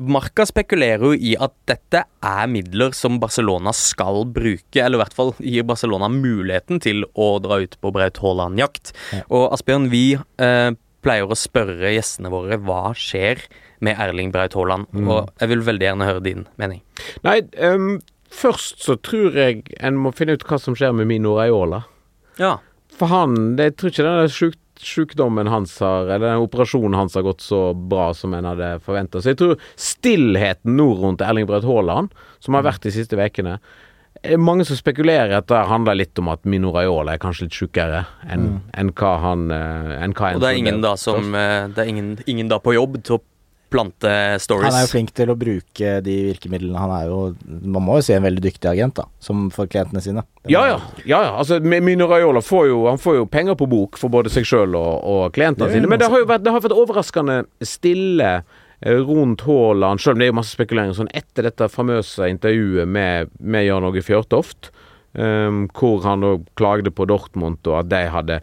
[0.00, 5.16] Marca spekulerer jo i at dette er midler som Barcelona skal bruke, eller i hvert
[5.16, 8.94] fall gir Barcelona muligheten til å dra ut på Braut Haaland-jakt.
[9.12, 9.26] Ja.
[9.28, 10.70] Og Asbjørn, vi eh,
[11.04, 13.42] pleier å spørre gjestene våre hva skjer
[13.84, 16.82] med Erling Braut Haaland, og jeg vil veldig gjerne høre din mening.
[17.24, 17.94] Nei, um,
[18.32, 21.84] først så tror jeg en må finne ut hva som skjer med Mino Raiola.
[22.40, 22.58] Ja.
[22.96, 27.14] For han det, Jeg tror ikke den sjuk, sjukdommen hans har Eller den operasjonen hans
[27.14, 29.20] har gått så bra som en hadde forventa.
[29.20, 33.58] Så jeg tror stillheten nå rundt Erling Braut Haaland, som har vært de siste ukene
[34.36, 38.02] mange som spekulerer at det handler litt om at Mino Raiola er kanskje litt sjukere
[38.28, 41.84] enn enn hva han eh, enn hva Og det er ingen da som eh, Det
[41.84, 43.22] er ingen, ingen da på jobb til å
[43.70, 44.10] plante
[44.42, 44.66] stories.
[44.68, 46.78] Han er jo flink til å bruke de virkemidlene.
[46.82, 47.18] Han er jo,
[47.62, 50.24] man må jo si, en veldig dyktig agent, da, som for klientene sine.
[50.50, 50.78] Ja, ja.
[51.04, 51.34] ja, ja.
[51.38, 54.48] Altså, Mi- Mino Raiola får jo, han får jo penger på bok for både seg
[54.48, 55.90] sjøl og, og klientene Det sine.
[55.90, 60.22] Men det har jo vært, det har vært overraskende stille eh, rundt Haaland, sjøl om
[60.22, 64.72] det er jo masse spekuleringer sånn etter dette famøse intervjuet med, med Jan Åge Fjørtoft.
[65.14, 68.40] Ehm, hvor han da klagde på Dortmund, og at de hadde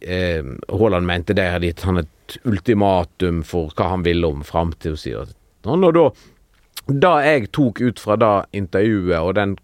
[0.00, 4.98] ehm, Haaland mente de hadde gitt han et ultimatum for hva han ville om framtida
[4.98, 5.14] si.
[5.64, 6.06] sånn, da,
[6.86, 9.58] da jeg tok ut fra det intervjuet og den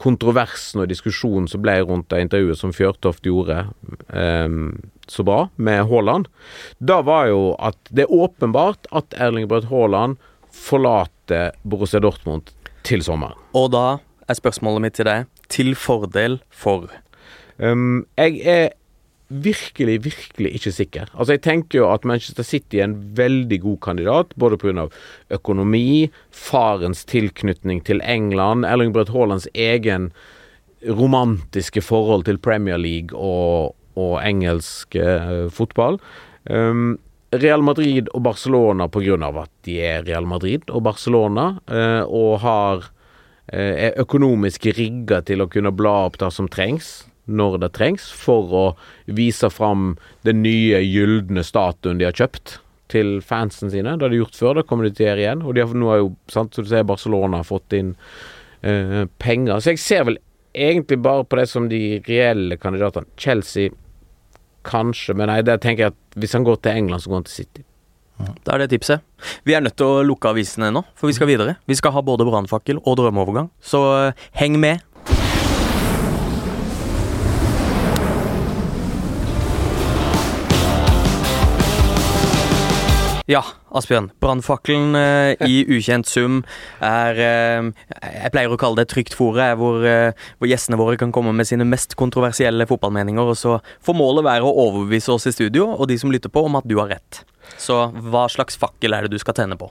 [0.00, 3.60] kontroversen og diskusjonen som ble rundt det intervjuet som Fjørtoft gjorde
[4.10, 4.74] um,
[5.06, 6.28] så bra med Haaland,
[6.78, 10.18] da var jo at det er åpenbart at Erling Braut Haaland
[10.54, 12.50] forlater Borussia Dortmund
[12.86, 13.38] til sommeren.
[13.54, 16.90] Og da er spørsmålet mitt til deg til fordel for
[17.62, 18.72] Um, jeg er
[19.28, 21.10] virkelig, virkelig ikke sikker.
[21.14, 24.88] Altså Jeg tenker jo at Manchester City er en veldig god kandidat, både pga.
[25.30, 30.12] økonomi, farens tilknytning til England, Erling Brødt Haalands egen
[30.84, 35.98] romantiske forhold til Premier League og, og engelsk eh, fotball.
[36.50, 36.98] Um,
[37.32, 39.42] Real Madrid og Barcelona pga.
[39.42, 42.90] at de er Real Madrid og Barcelona, eh, og har
[43.52, 48.52] er økonomisk rigga til å kunne bla opp det som trengs, når det trengs, for
[48.52, 48.64] å
[49.06, 52.58] vise fram den nye gylne statuen de har kjøpt
[52.92, 53.96] til fansen sine.
[53.96, 55.44] Det har de gjort før, det kommer de til å gjøre igjen.
[55.44, 57.94] Og har, nå har jo, sant, så du ser Barcelona har fått inn
[58.62, 59.60] eh, penger.
[59.60, 60.20] Så jeg ser vel
[60.54, 63.08] egentlig bare på det som de reelle kandidatene.
[63.20, 63.72] Chelsea
[64.64, 67.28] kanskje, men nei, der tenker jeg at hvis han går til England, så går han
[67.28, 67.64] til City.
[68.44, 69.02] Da er det tipset.
[69.44, 71.56] Vi er nødt til å lukke avisene nå, for vi skal videre.
[71.66, 74.84] Vi skal ha både brannfakkel og drømmeovergang, så eh, heng med.
[83.24, 83.40] Ja,
[83.72, 84.10] Asbjørn.
[84.20, 86.42] Brannfakkelen eh, i ukjent sum
[86.84, 87.70] er eh,
[88.04, 91.32] Jeg pleier å kalle det et trygt fore, hvor, eh, hvor gjestene våre kan komme
[91.32, 95.70] med sine mest kontroversielle fotballmeninger, og så får målet være å overbevise oss i studio
[95.72, 97.24] og de som lytter på, om at du har rett.
[97.60, 97.78] Så
[98.10, 99.70] hva slags fakkel er det du skal tenne på?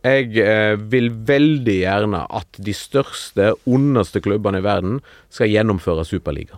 [0.00, 6.56] Jeg eh, vil veldig gjerne at de største, ondeste klubbene i verden skal gjennomføre Superliga.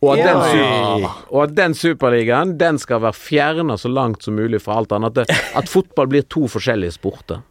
[0.00, 1.10] Og at, den, Ja.
[1.28, 5.18] og at den superligaen den skal være fjerna så langt som mulig fra alt annet.
[5.18, 7.42] At, det, at fotball blir to forskjellige sporter.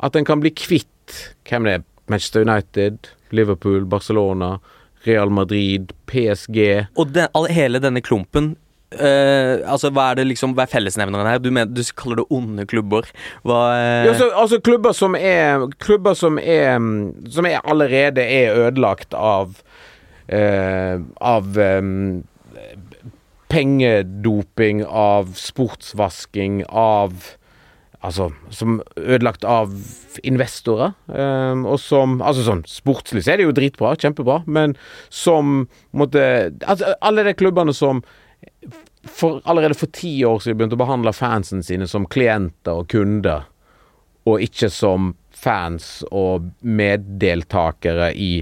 [0.00, 1.84] At en kan bli kvitt hvem det er.
[2.08, 4.58] Manchester United, Liverpool, Barcelona,
[5.04, 6.86] Real Madrid, PSG.
[6.96, 8.54] Og den, all, hele denne klumpen
[8.98, 11.40] eh, Altså, hva er liksom er fellesnevneren her?
[11.42, 13.08] Du, mener, du kaller det onde klubber.
[13.46, 14.06] Hva uh...
[14.08, 16.78] Ja, så, altså klubber som er Klubber som er
[17.30, 19.56] Som er allerede er ødelagt av
[20.32, 22.24] uh, Av um,
[23.54, 27.34] pengedoping, av sportsvasking, av
[28.04, 29.70] Altså, som ødelagt av
[30.28, 30.92] investorer.
[31.08, 34.76] Um, og som Altså sånn sportslig så er det jo dritbra, kjempebra, men
[35.08, 35.64] som
[35.96, 36.24] måtte
[36.66, 38.02] Altså, alle de klubbene som
[39.04, 43.46] for, allerede for ti år siden begynte å behandle fansen sine som klienter og kunder,
[44.24, 48.32] og ikke som fans og meddeltakere i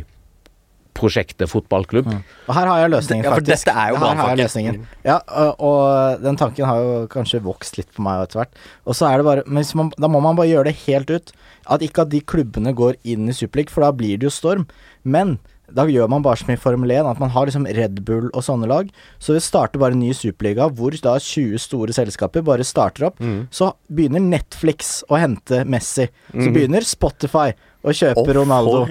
[0.96, 2.08] prosjektet fotballklubb.
[2.12, 4.82] Og her har jeg løsningen, Ja, for dette er jo Her har jeg løsningen.
[5.06, 8.60] Ja, og, og den tanken har jo kanskje vokst litt på meg etter hvert.
[8.84, 11.10] Og så er det bare Men hvis man, da må man bare gjøre det helt
[11.10, 11.32] ut.
[11.72, 14.66] At ikke at de klubbene går inn i Superliga, for da blir det jo storm.
[15.02, 15.38] Men
[15.76, 18.44] Da gjør man bare som i Formel 1, at man har liksom Red Bull og
[18.44, 18.90] sånne lag.
[19.22, 23.20] Så det starter bare en ny superliga hvor da 20 store selskaper bare starter opp.
[23.22, 23.48] Mm.
[23.54, 26.08] Så begynner Netflix å hente Messi.
[26.30, 26.52] Så mm.
[26.54, 27.50] begynner Spotify
[27.82, 28.86] å kjøpe Å, Ronaldo.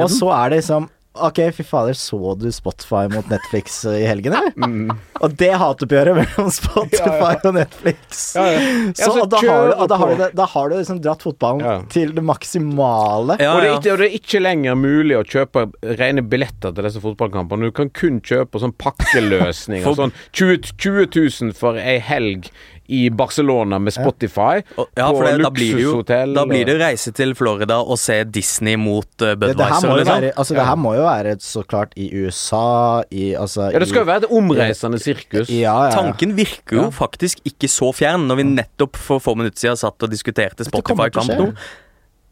[0.00, 4.30] Og så er det liksom Ok, fy fader, så du Spotify mot Netflix i helgen,
[4.36, 4.52] eller?
[4.54, 4.92] Mm.
[5.18, 8.20] Og det hatoppgjøret mellom Spotify og Netflix.
[8.38, 8.60] Ja, ja.
[8.94, 11.74] Så så da, har du, da, har du, da har du liksom dratt fotballen Ja.
[11.90, 13.40] til det maksimale.
[13.42, 15.66] Ja, og, det er ikke, og det er ikke lenger mulig å kjøpe
[15.98, 17.72] rene billetter til disse fotballkampene.
[17.72, 19.98] Du kan kun kjøpe sånn pakkeløsninger.
[19.98, 21.10] Sånn 20, 20
[21.50, 22.52] 000 for ei helg
[22.90, 24.60] i Barcelona med Spotify.
[24.76, 27.78] Ja, Ja, på for det, da blir det jo Da blir det reise til Florida
[27.80, 30.10] og se Disney mot uh, Det, det, her må liksom.
[30.10, 33.88] være, altså, det her må jo være så klart i USA, i altså Ja, det
[33.92, 35.48] skal jo være et omreisende sirkus.
[35.48, 35.94] ja, ja, ja.
[35.94, 36.90] Tanken virker jo Ja.
[36.90, 41.30] faktisk ikke så fjern, når vi nettopp for få minutter siden satt og diskuterte Spotify-kamp
[41.38, 41.50] nå.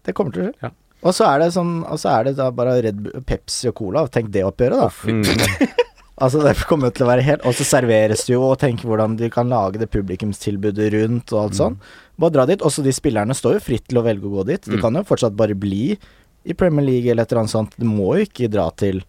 [0.04, 0.54] Det kommer til å skje.
[0.62, 0.70] Ja.
[1.06, 4.06] Og så er det sånn Og så er det da bare Red Pepsi og Cola.
[4.10, 4.88] Tenk det oppgjøret, da.
[5.06, 5.76] Mm.
[6.20, 9.16] Altså Det kommer til å være helt Og så serveres det jo, og tenk hvordan
[9.20, 11.76] de kan lage det publikumstilbudet rundt og alt sånn.
[12.18, 12.62] Bare dra dit.
[12.66, 14.64] Også de spillerne står jo fritt til å velge å gå dit.
[14.66, 14.80] De Mm.
[14.82, 15.96] kan jo fortsatt bare bli
[16.48, 17.78] i Premier League eller et eller annet sånt.
[17.78, 19.04] Du må jo ikke dra til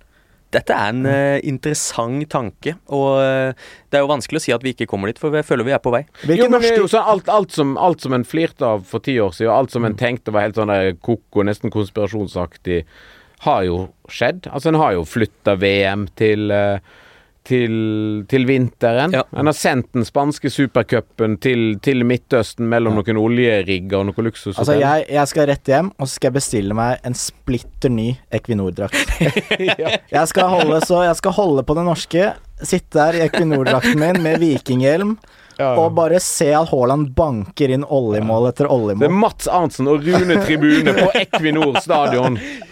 [0.51, 3.53] Dette er en uh, interessant tanke, og uh,
[3.93, 5.75] det er jo vanskelig å si at vi ikke kommer dit, for jeg føler vi
[5.75, 5.99] er på vei.
[6.25, 8.97] Jo, men det er jo sånn alt, alt, som, alt som en flirte av for
[9.05, 12.79] ti år siden, og alt som en tenkte var helt sånn der koko, nesten konspirasjonsaktig,
[13.45, 13.77] har jo
[14.11, 14.49] skjedd.
[14.51, 16.97] Altså, en har jo flytta VM til eh,
[17.49, 17.73] til,
[18.29, 19.13] til vinteren.
[19.15, 19.23] Ja.
[19.37, 24.57] En har sendt den spanske supercupen til, til Midtøsten mellom noen oljerigger og noe luksus.
[24.57, 28.11] Altså, jeg, jeg skal rett hjem, og så skal jeg bestille meg en splitter ny
[28.35, 29.17] Equinor-drakt.
[30.13, 32.31] jeg, skal holde, så jeg skal holde på det norske,
[32.61, 35.17] sitte der i Equinor-drakten min med vikinghjelm,
[35.59, 35.73] Ja.
[35.75, 39.01] og bare se at Haaland banker inn oljemål etter oljemål.
[39.03, 39.17] Det er.
[39.25, 42.39] Mats Arntzen og Rune Tribune på Equinor stadion.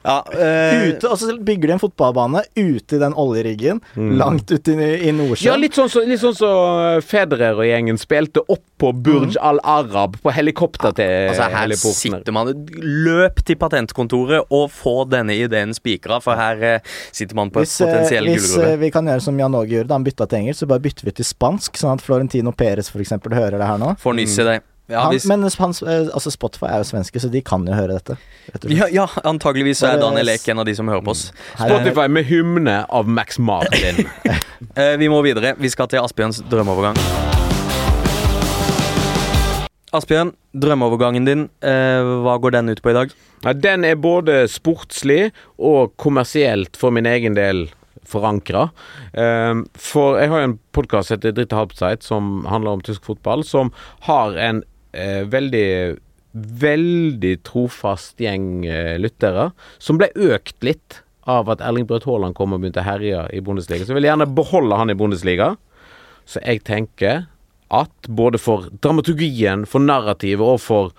[0.00, 3.82] Ja, øh, Ute, og så bygger de en fotballbane ute i den oljeriggen,
[4.16, 5.50] langt ute i, i Nordsjøen.
[5.50, 6.52] Ja, litt sånn som så, sånn så
[7.04, 12.32] Federer og gjengen spilte opp på Burj Al Arab på helikopter til altså Her sitter
[12.32, 17.60] man Løp til patentkontoret og få denne ideen spikra, for her eh, sitter man på
[17.60, 20.06] et Hvis, eh, potensiell hvis eh, vi kan gjøre som Jan Åge gjorde, da han
[20.06, 23.18] bytta til engelsk, så bare bytter vi til spansk, sånn at Florentino Perez f.eks.
[23.20, 23.94] hører det her nå.
[24.00, 24.60] Får nyss i det.
[24.90, 28.00] Ja, han, Men han, eh, altså Spotify er jo svenske, så de kan jo høre
[28.00, 28.16] dette.
[28.66, 31.28] ja, ja, antageligvis så er Bare Daniel Ek en av de som hører på oss.
[31.54, 34.06] Spotify med hymne av Max Martin.
[34.76, 35.54] Eh, vi må videre.
[35.56, 36.98] Vi skal til Asbjørns drømmeovergang.
[39.96, 43.14] Asbjørn, drømmeovergangen din, eh, hva går den ut på i dag?
[43.46, 47.70] Ja, den er både sportslig og kommersielt for min egen del
[48.06, 48.68] forankra.
[49.80, 53.42] For jeg har jo en podkast som heter Dritte Halbzeit, som handler om tysk fotball,
[53.46, 53.72] som
[54.06, 54.62] har en
[54.92, 55.66] eh, veldig
[56.30, 59.48] Veldig trofast gjeng eh, lyttere,
[59.82, 63.40] som ble økt litt av at Erling Braut Haaland kom og begynte å herje i
[63.42, 63.82] Bundesliga.
[63.82, 65.56] Så jeg vil gjerne beholde han i Bundesliga.
[66.30, 67.24] Så jeg tenker
[67.74, 70.94] at både for dramaturgien, for narrativet og for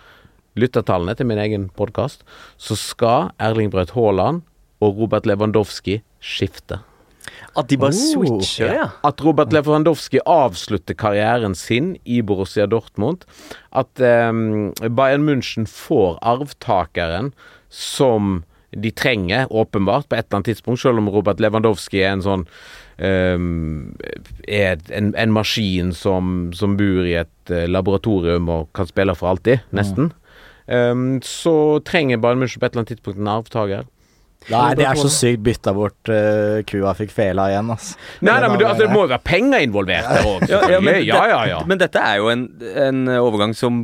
[0.60, 2.28] lyttertallene til min egen podkast,
[2.60, 4.44] så skal Erling Braut Haaland
[4.84, 6.82] og Robert Lewandowski skifte.
[7.58, 8.86] At de bare Oh, switcher, ja.
[9.04, 13.26] At Robert Lewandowski avslutter karrieren sin i Borussia Dortmund.
[13.72, 14.32] At eh,
[14.88, 17.34] Bayern München får arvtakeren
[17.70, 22.24] som de trenger, åpenbart, på et eller annet tidspunkt, selv om Robert Lewandowski er en
[22.24, 22.46] sånn
[23.04, 23.92] um,
[24.48, 29.34] Er en, en maskin som, som bor i et eh, laboratorium og kan spille for
[29.34, 30.14] alltid, nesten.
[30.72, 33.88] Ehm, så trenger Bayern München på et eller annet tidspunkt en arvtaker.
[34.50, 37.98] Nei, det er så sykt bytta bort uh, kua fikk fela igjen, altså.
[38.26, 41.24] Nei, nei, men det, altså, det må jo være penger involvert der òg, Ja, Ja,
[41.30, 41.60] ja, ja.
[41.70, 42.48] Men dette er jo en,
[42.88, 43.84] en overgang som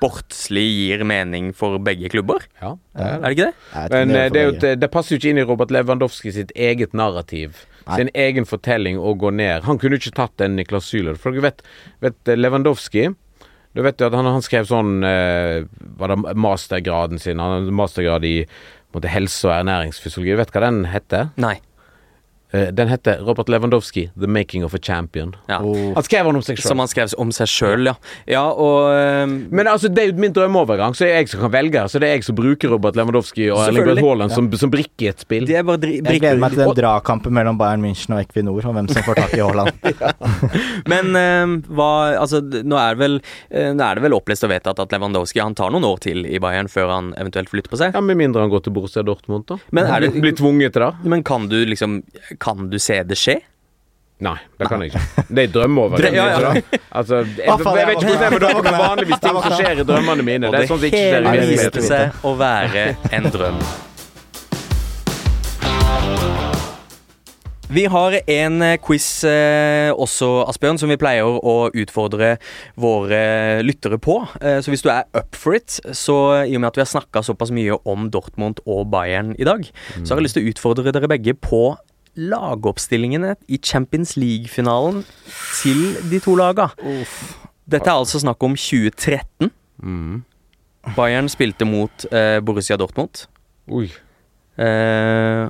[0.00, 2.46] sportslig gir mening for begge klubber.
[2.62, 2.74] ja.
[2.96, 3.54] Er det ikke det?
[3.70, 3.98] Ikke det?
[4.00, 6.52] Men det eh, det, er jo, det passer jo ikke inn i Robert Lewandowski sitt
[6.56, 7.66] eget narrativ.
[7.86, 7.96] Nei.
[8.00, 9.64] Sin egen fortelling å gå ned.
[9.68, 11.18] Han kunne ikke tatt den Niklas Syler.
[11.20, 11.62] For dere vet,
[12.04, 13.10] vet eh, Lewandowski
[13.72, 15.62] Du vet jo at han, han skrev sånn eh,
[16.00, 17.40] Var det mastergraden sin?
[17.40, 18.34] Han hadde mastergrad i
[19.08, 20.32] helse- og ernæringsfysiologi.
[20.32, 21.30] Du vet hva den heter?
[21.36, 21.60] Nei.
[22.52, 25.34] Eh, den heter Robert Lewandowski, 'The Making of a Champion'.
[25.46, 25.60] Ja.
[25.62, 25.94] Oh.
[25.94, 26.68] Han skrev han om seg sjøl.
[26.68, 27.94] Som han skrev om seg sjøl, ja.
[28.26, 29.36] Ja, og um...
[29.54, 31.84] Men altså, det er jo min drømmeovergang, så det er jeg som kan velge.
[31.92, 34.02] Så det er jeg som bruker Robert Lewandowski og Erling Braut.
[34.02, 35.46] Haaland som, som brikke i et spill.
[35.46, 38.66] det er bare dri Jeg gleder meg til den dragkampen mellom Bayern München og Equinor,
[38.66, 39.70] om hvem som får tak i Haaland.
[40.92, 41.90] Men um, hva
[42.20, 43.16] Altså, nå er, det vel,
[43.54, 46.24] eh, nå er det vel opplest og vedtatt at Lewandowski han tar noen år til
[46.26, 47.94] i Bayern før han eventuelt flytter på seg.
[47.94, 49.60] Ja, Med mindre han går til Borussia Dortmund, da.
[49.70, 50.92] Men er det- Blir tvunget til det?
[51.14, 52.00] Men kan du liksom
[52.40, 53.38] Kan du se det skje?
[54.20, 55.24] Nei, det kan jeg ikke.
[55.32, 56.12] Det er drømmeovergang.
[56.12, 56.50] Drø- ja, ja.
[56.60, 56.80] ikke?
[56.92, 59.80] Altså, jeg, jeg vet ikke hvordan det er med dere, er vanligvis ting som skjer
[59.80, 60.48] i drømmene mine.
[60.50, 62.84] Og Det er det sånn hele viste seg å være
[63.16, 63.62] en drøm.
[67.70, 72.32] Vi har en eh, quiz eh, også, Asbjørn, som vi pleier å utfordre
[72.82, 73.20] våre
[73.62, 74.16] lyttere på.
[74.42, 76.90] Eh, så hvis du er up for it, så i og med at vi har
[76.90, 79.62] snakka såpass mye om Dortmund og Bayern i dag,
[80.02, 81.62] så har jeg lyst til å utfordre dere begge på
[82.16, 85.02] lagoppstillingene i Champions League-finalen
[85.62, 86.68] til de to laga.
[87.70, 89.50] Dette er altså snakk om 2013.
[89.82, 90.22] Mm.
[90.96, 93.26] Bayern spilte mot eh, Borussia Dortmund.
[93.70, 93.86] Oi.
[94.60, 95.46] Eh,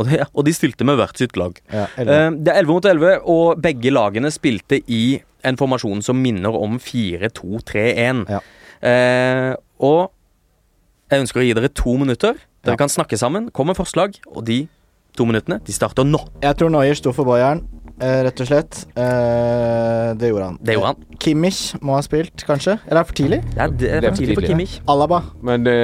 [0.00, 1.58] og, de, og de stilte med hvert sitt lag.
[1.72, 2.20] Ja, elleve.
[2.30, 5.02] Eh, det er 11 mot 11, og begge lagene spilte i
[5.46, 8.24] en formasjon som minner om 4-2-3-1.
[8.30, 8.40] Ja.
[8.80, 9.52] Eh,
[9.84, 10.10] og
[11.10, 12.38] jeg ønsker å gi dere to minutter.
[12.64, 12.80] Dere Ja.
[12.80, 14.68] kan snakke sammen, kom med forslag, og de
[15.16, 16.20] to minuttene de starter nå.
[16.42, 17.62] Jeg tror Noyer sto for Bayern,
[18.00, 18.84] eh, rett og slett.
[18.96, 20.58] Eh, det gjorde han.
[20.64, 20.96] Det gjorde han.
[21.10, 22.78] Eh, Kimmich må ha spilt, kanskje?
[22.88, 23.40] Eller er det for tidlig?
[23.54, 24.78] Det er, det er for tidlig for Kimmich.
[24.88, 25.22] Alaba.
[25.42, 25.74] Men det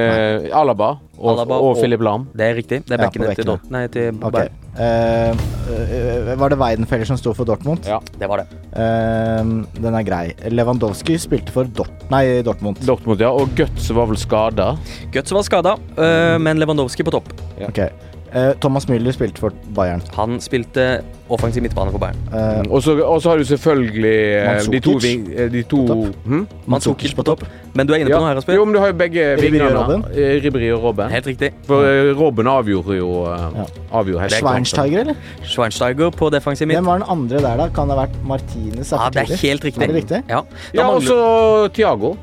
[0.52, 2.28] Alaba og, Alaba og og- Philip Lahm.
[2.36, 2.84] Det er riktig.
[2.86, 3.44] Det er Ja, bekkene på til.
[3.50, 4.30] Dort- nei, til okay.
[4.30, 4.62] Bayern.
[4.76, 5.30] Eh,
[5.72, 7.86] eh, var det Weidenfeller som sto for Dortmund?
[7.86, 7.98] Ja.
[8.18, 8.46] Det var det.
[8.76, 10.34] Uh, den er grei.
[10.52, 12.76] Lewandowski spilte for Dort nei, Dortmund.
[12.84, 13.30] Dortmund, ja.
[13.32, 14.76] Og Guts var vel skada.
[15.12, 15.76] Guts var skada,
[16.38, 17.32] men Lewandowski på topp.
[17.66, 17.78] Ok.
[17.78, 17.88] Eh,
[18.60, 20.02] Thomas Müller spilte for Bayern.
[20.16, 21.00] Han spilte
[21.32, 22.18] offensiv midtbane for Bayern.
[22.34, 25.80] Eh, Og så har du selvfølgelig eh, de to, ving- eh, de to
[26.26, 26.42] hm?
[26.66, 27.44] Mandzukic på topp.
[27.74, 28.18] Men du er inne på Ja.
[28.20, 28.56] noe her, Asbjørn.
[28.58, 29.70] Jo, men du har jo begge vingene.
[29.74, 30.04] Robben.
[30.14, 31.10] Eh, og Robben.
[31.10, 31.50] Helt riktig.
[31.66, 33.64] For eh, Robben avgjorde jo eh, Ja.
[33.92, 35.14] Avgjorde helt Schweinsteiger, eller?
[35.42, 36.76] Schweinsteiger på defensiv midt.
[36.78, 37.68] Hvem var den andre der, da?
[37.68, 38.92] Kan det ha vært Martinez?
[38.92, 39.82] Ja, det er helt riktig.
[39.82, 40.22] Er det riktig?
[40.28, 40.40] Ja,
[40.74, 42.16] Ja, og så Thiago.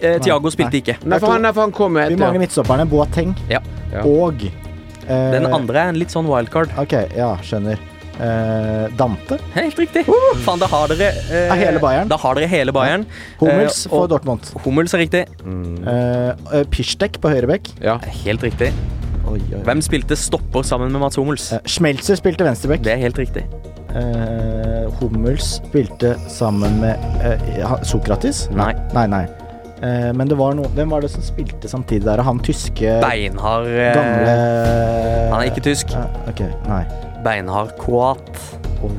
[0.00, 0.50] eh, Thiago Nei.
[0.50, 0.96] spilte ikke.
[1.04, 2.38] Nei, for han, nei, for han kom Vi mangler etter.
[2.40, 2.88] midtstopperne.
[2.88, 3.60] Boateng Ja.
[3.92, 4.02] Ja.
[4.04, 4.50] og eh,
[5.08, 6.72] Den andre er en litt sånn wildcard.
[6.78, 7.80] Ok, ja, skjønner.
[8.22, 9.38] Eh, Dante.
[9.56, 10.04] Helt riktig.
[10.44, 12.10] Faen, da har dere eh, Er hele Bayern?
[12.12, 13.06] Da har dere hele Bayern.
[13.40, 14.50] Hummels Eh, for Dortmund.
[14.66, 15.24] Hummels er riktig.
[15.42, 15.80] Mm.
[15.82, 17.72] Uh, Pisztek på høyrebekk.
[17.82, 17.96] Ja.
[18.22, 18.70] Helt riktig.
[19.26, 19.62] Oi, oi.
[19.64, 21.48] Hvem spilte stopper sammen med Mats Hummels?
[21.56, 22.84] Eh, Schmelzer spilte venstrebekk.
[22.84, 23.46] Det er helt riktig.
[23.96, 28.44] Eh, Hummels spilte sammen med eh, Sokratis?
[28.54, 28.74] Nei.
[28.94, 29.24] Nei, nei.
[29.82, 32.22] Eh, men det var noe Hvem var det som spilte samtidig der?
[32.22, 34.34] Han tyske Beinhard eh, Gamle
[35.32, 35.90] Han er ikke tysk.
[35.98, 36.84] Eh, ok, nei.
[37.24, 38.30] Beinhard kroat.
[38.82, 38.90] Oh.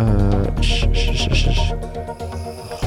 [0.00, 0.48] Uh.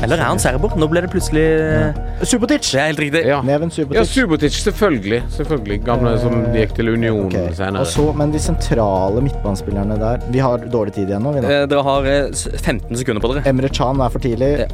[0.04, 0.74] Eller er han serber?
[0.80, 1.92] Nå ble det plutselig ja.
[2.28, 2.70] Subotic!
[2.74, 3.22] Det er helt riktig.
[3.28, 3.40] Ja.
[3.46, 4.12] Neven ja, Subotic.
[4.12, 5.22] Subotic, selvfølgelig.
[5.38, 5.78] Selvfølgelig.
[5.88, 7.54] Gamle som gikk til Union okay.
[7.56, 7.84] senere.
[7.84, 11.46] Og så, men de sentrale midtbanespillerne der Vi har dårlig tid igjen nå, vi.
[11.48, 13.46] Eh, Dere har eh, 15 sekunder på dere.
[13.54, 14.72] Emre Chan er for tidlig, Ja.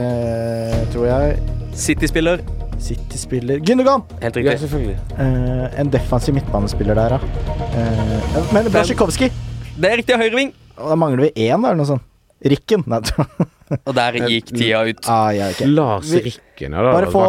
[0.00, 1.38] Eh, tror jeg.
[1.76, 2.42] City-spiller.
[2.80, 4.02] City-spiller Gündogan!
[4.22, 4.60] Helt ja, riktig.
[4.64, 4.98] selvfølgelig.
[5.20, 7.20] Eh, en defensiv midtbanespiller der, ja.
[7.76, 9.30] Eh, men Blasjikovskij!
[9.80, 10.54] Det er riktig høyreving.
[10.80, 12.06] Da mangler vi én, da, eller noe sånt.
[12.40, 12.84] Rikken.
[12.88, 13.00] Nei,
[13.78, 15.04] Og der gikk tida ut.
[15.10, 15.68] ah, ja, okay.
[15.70, 16.82] Lars Rikken, ja.
[16.82, 17.22] Da, Bare få.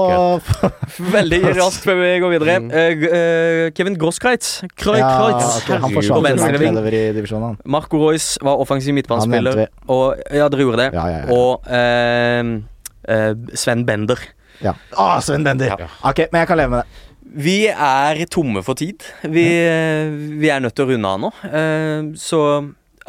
[1.18, 2.58] Veldig raskt før vi går videre.
[2.64, 2.72] Mm.
[2.74, 4.52] Uh, eh, Kevin Grosskreitz.
[4.80, 5.62] Kroi ja, Kreutz.
[5.70, 7.22] Han Herregud.
[7.22, 7.64] forsvant.
[7.66, 9.66] Marco Royce var offensiv midtbanespiller.
[9.88, 10.92] Og Ja, dere gjorde det.
[10.98, 11.38] Ja, ja, ja.
[11.38, 12.60] Og uh,
[13.08, 14.20] eh, Sven Bender.
[14.62, 14.76] Ja.
[14.98, 15.74] Ah, Sven Bender!
[15.74, 15.90] Ja.
[16.10, 17.08] Ok, men jeg kan leve med det.
[17.32, 19.06] Vi er tomme for tid.
[19.24, 20.12] Vi, eh,
[20.42, 21.30] vi er nødt til å runde av nå.
[21.48, 22.42] Eh, så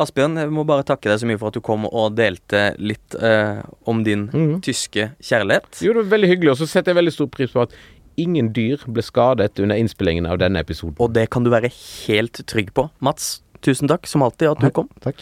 [0.00, 3.16] Asbjørn, jeg må bare takke deg så mye for at du kom og delte litt
[3.20, 4.54] eh, om din mm.
[4.64, 5.82] tyske kjærlighet.
[5.84, 7.76] Jo, det var veldig hyggelig, og så setter jeg veldig stor pris på at
[8.20, 10.96] ingen dyr ble skadet under innspillingen av denne episoden.
[11.02, 12.88] Og det kan du være helt trygg på.
[13.04, 14.88] Mats, tusen takk som alltid at du kom.
[15.04, 15.20] Takk.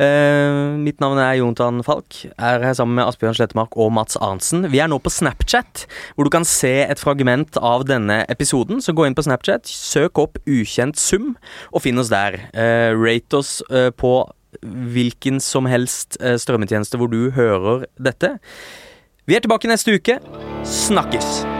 [0.00, 2.22] Eh, mitt navn er Jontan Falk.
[2.38, 4.64] Er her sammen med Asbjørn Slettemark og Mats Arntzen.
[4.72, 5.84] Vi er nå på Snapchat,
[6.14, 8.80] hvor du kan se et fragment av denne episoden.
[8.80, 11.34] Så gå inn på Snapchat, søk opp Ukjent sum,
[11.74, 12.38] og finn oss der.
[12.54, 14.14] Eh, rate oss eh, på
[14.60, 18.36] hvilken som helst eh, strømmetjeneste hvor du hører dette.
[19.28, 20.18] Vi er tilbake neste uke.
[20.66, 21.59] Snakkes!